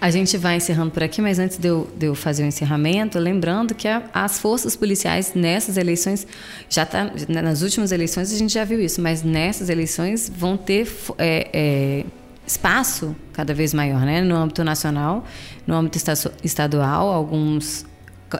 [0.00, 3.18] A gente vai encerrando por aqui, mas antes de eu, de eu fazer o encerramento,
[3.18, 6.26] lembrando que a, as forças policiais nessas eleições,
[6.70, 10.90] já tá, nas últimas eleições a gente já viu isso, mas nessas eleições vão ter
[11.18, 12.04] é, é,
[12.46, 14.22] espaço cada vez maior, né?
[14.22, 15.22] No âmbito nacional,
[15.66, 15.98] no âmbito
[16.42, 17.84] estadual, alguns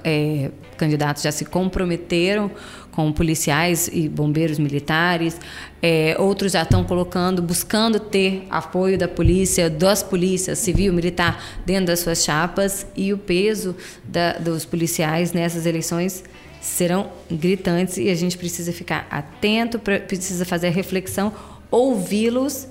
[0.03, 2.51] é, candidatos já se comprometeram
[2.93, 5.39] com policiais e bombeiros militares.
[5.83, 11.87] É, outros já estão colocando, buscando ter apoio da polícia, das polícias civil, militar, dentro
[11.87, 12.87] das suas chapas.
[12.97, 16.25] E o peso da, dos policiais nessas eleições
[16.61, 21.33] serão gritantes e a gente precisa ficar atento, precisa fazer a reflexão,
[21.71, 22.69] ouvi-los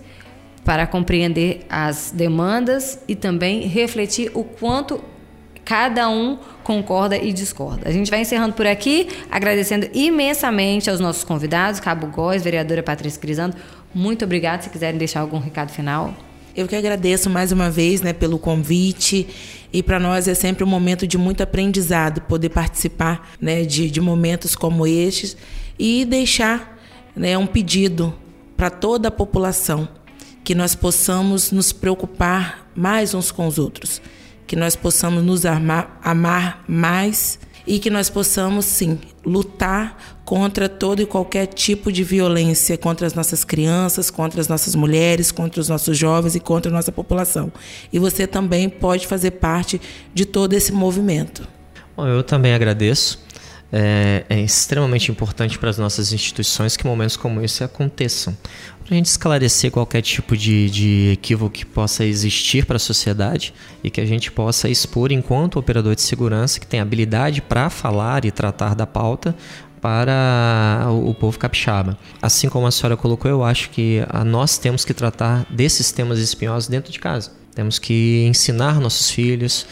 [0.63, 5.03] para compreender as demandas e também refletir o quanto
[5.65, 7.87] cada um concorda e discorda.
[7.87, 13.19] A gente vai encerrando por aqui, agradecendo imensamente aos nossos convidados, Cabo Góes, vereadora Patrícia
[13.19, 13.55] Crisando.
[13.93, 14.61] Muito obrigada.
[14.63, 16.13] Se quiserem deixar algum recado final.
[16.55, 19.27] Eu que agradeço mais uma vez né, pelo convite.
[19.71, 24.01] E para nós é sempre um momento de muito aprendizado poder participar né, de, de
[24.01, 25.37] momentos como estes
[25.77, 26.79] e deixar
[27.15, 28.13] né, um pedido
[28.57, 29.87] para toda a população
[30.43, 34.01] que nós possamos nos preocupar mais uns com os outros
[34.49, 37.37] que nós possamos nos amar, amar mais
[37.67, 43.13] e que nós possamos, sim, lutar contra todo e qualquer tipo de violência contra as
[43.13, 47.51] nossas crianças, contra as nossas mulheres, contra os nossos jovens e contra a nossa população.
[47.93, 49.79] E você também pode fazer parte
[50.15, 51.47] de todo esse movimento.
[51.95, 53.23] Bom, eu também agradeço.
[53.71, 58.35] É, é extremamente importante para as nossas instituições que momentos como esse aconteçam
[58.89, 63.53] para a gente esclarecer qualquer tipo de, de equívoco que possa existir para a sociedade
[63.83, 68.25] e que a gente possa expor enquanto operador de segurança que tem habilidade para falar
[68.25, 69.35] e tratar da pauta
[69.79, 71.99] para o povo capixaba.
[72.19, 76.67] Assim como a senhora colocou, eu acho que nós temos que tratar desses temas espinhosos
[76.67, 77.31] dentro de casa.
[77.59, 79.67] Temos que ensinar nossos filhos,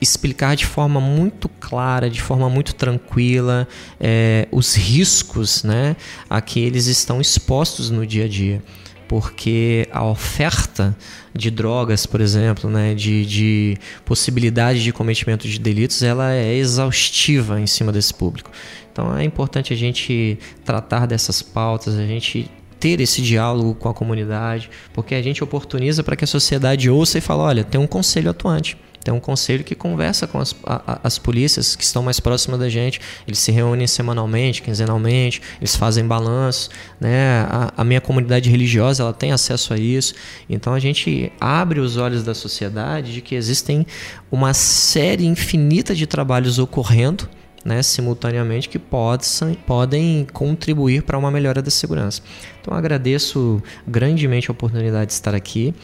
[0.00, 3.68] explicar de forma muito clara, de forma muito tranquila,
[4.00, 5.94] é, os riscos né,
[6.28, 8.60] a que eles estão expostos no dia a dia.
[9.06, 10.96] Porque a oferta
[11.32, 17.60] de drogas, por exemplo, né, de, de possibilidade de cometimento de delitos, ela é exaustiva
[17.60, 18.50] em cima desse público.
[18.90, 23.94] Então é importante a gente tratar dessas pautas, a gente ter esse diálogo com a
[23.94, 27.86] comunidade, porque a gente oportuniza para que a sociedade ouça e fale: olha, tem um
[27.86, 28.76] conselho atuante.
[29.08, 32.68] Tem um conselho que conversa com as, a, as polícias que estão mais próximas da
[32.68, 33.00] gente.
[33.26, 36.68] Eles se reúnem semanalmente, quinzenalmente, eles fazem balanço.
[37.00, 37.40] Né?
[37.48, 40.14] A, a, minha comunidade religiosa ela tem acesso a isso.
[40.50, 43.86] Então a gente abre os olhos da sociedade de que existem
[44.30, 47.28] uma série infinita de trabalhos ocorrendo
[47.68, 52.22] né, simultaneamente que possam, podem contribuir para uma melhora da segurança.
[52.60, 55.74] Então agradeço grandemente a oportunidade de estar aqui.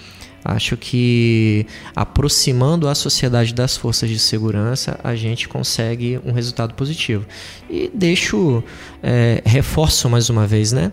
[0.43, 1.67] Acho que
[1.97, 7.25] aproximando a sociedade das forças de segurança, a gente consegue um resultado positivo.
[7.71, 8.63] E deixo,
[9.03, 10.93] é, reforço mais uma vez, né?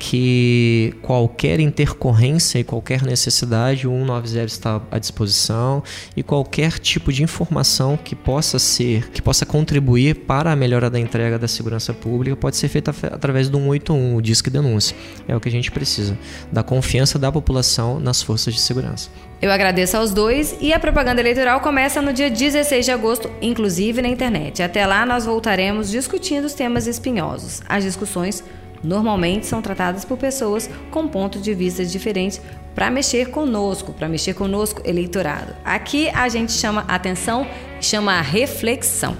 [0.00, 5.84] Que qualquer intercorrência e qualquer necessidade, o 190 está à disposição
[6.16, 10.98] e qualquer tipo de informação que possa ser, que possa contribuir para a melhora da
[10.98, 14.96] entrega da segurança pública pode ser feita através do 181, o Disque Denúncia.
[15.28, 16.16] É o que a gente precisa,
[16.50, 19.10] da confiança da população nas forças de segurança.
[19.42, 24.00] Eu agradeço aos dois e a propaganda eleitoral começa no dia 16 de agosto, inclusive
[24.00, 24.62] na internet.
[24.62, 27.60] Até lá nós voltaremos discutindo os temas espinhosos.
[27.68, 28.42] As discussões
[28.82, 32.40] normalmente são tratadas por pessoas com pontos de vista diferentes
[32.74, 35.54] para mexer conosco, para mexer conosco eleitorado.
[35.64, 37.46] Aqui a gente chama atenção,
[37.80, 39.16] chama reflexão.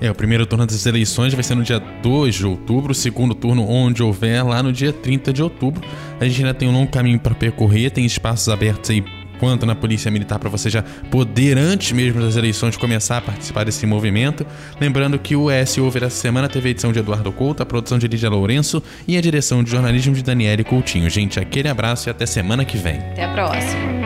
[0.00, 3.34] É, o primeiro turno das eleições vai ser no dia 2 de outubro, o segundo
[3.34, 5.82] turno, onde houver, lá no dia 30 de outubro.
[6.20, 9.02] A gente ainda tem um longo caminho para percorrer, tem espaços abertos aí
[9.38, 13.64] quanto na Polícia Militar para você já poder, antes mesmo das eleições, começar a participar
[13.64, 14.46] desse movimento.
[14.80, 17.98] Lembrando que o ES Over essa semana teve a edição de Eduardo Couto, a produção
[17.98, 21.08] de Lídia Lourenço e a direção de jornalismo de Daniele Coutinho.
[21.10, 22.98] Gente, aquele abraço e até semana que vem.
[22.98, 24.05] Até a próxima.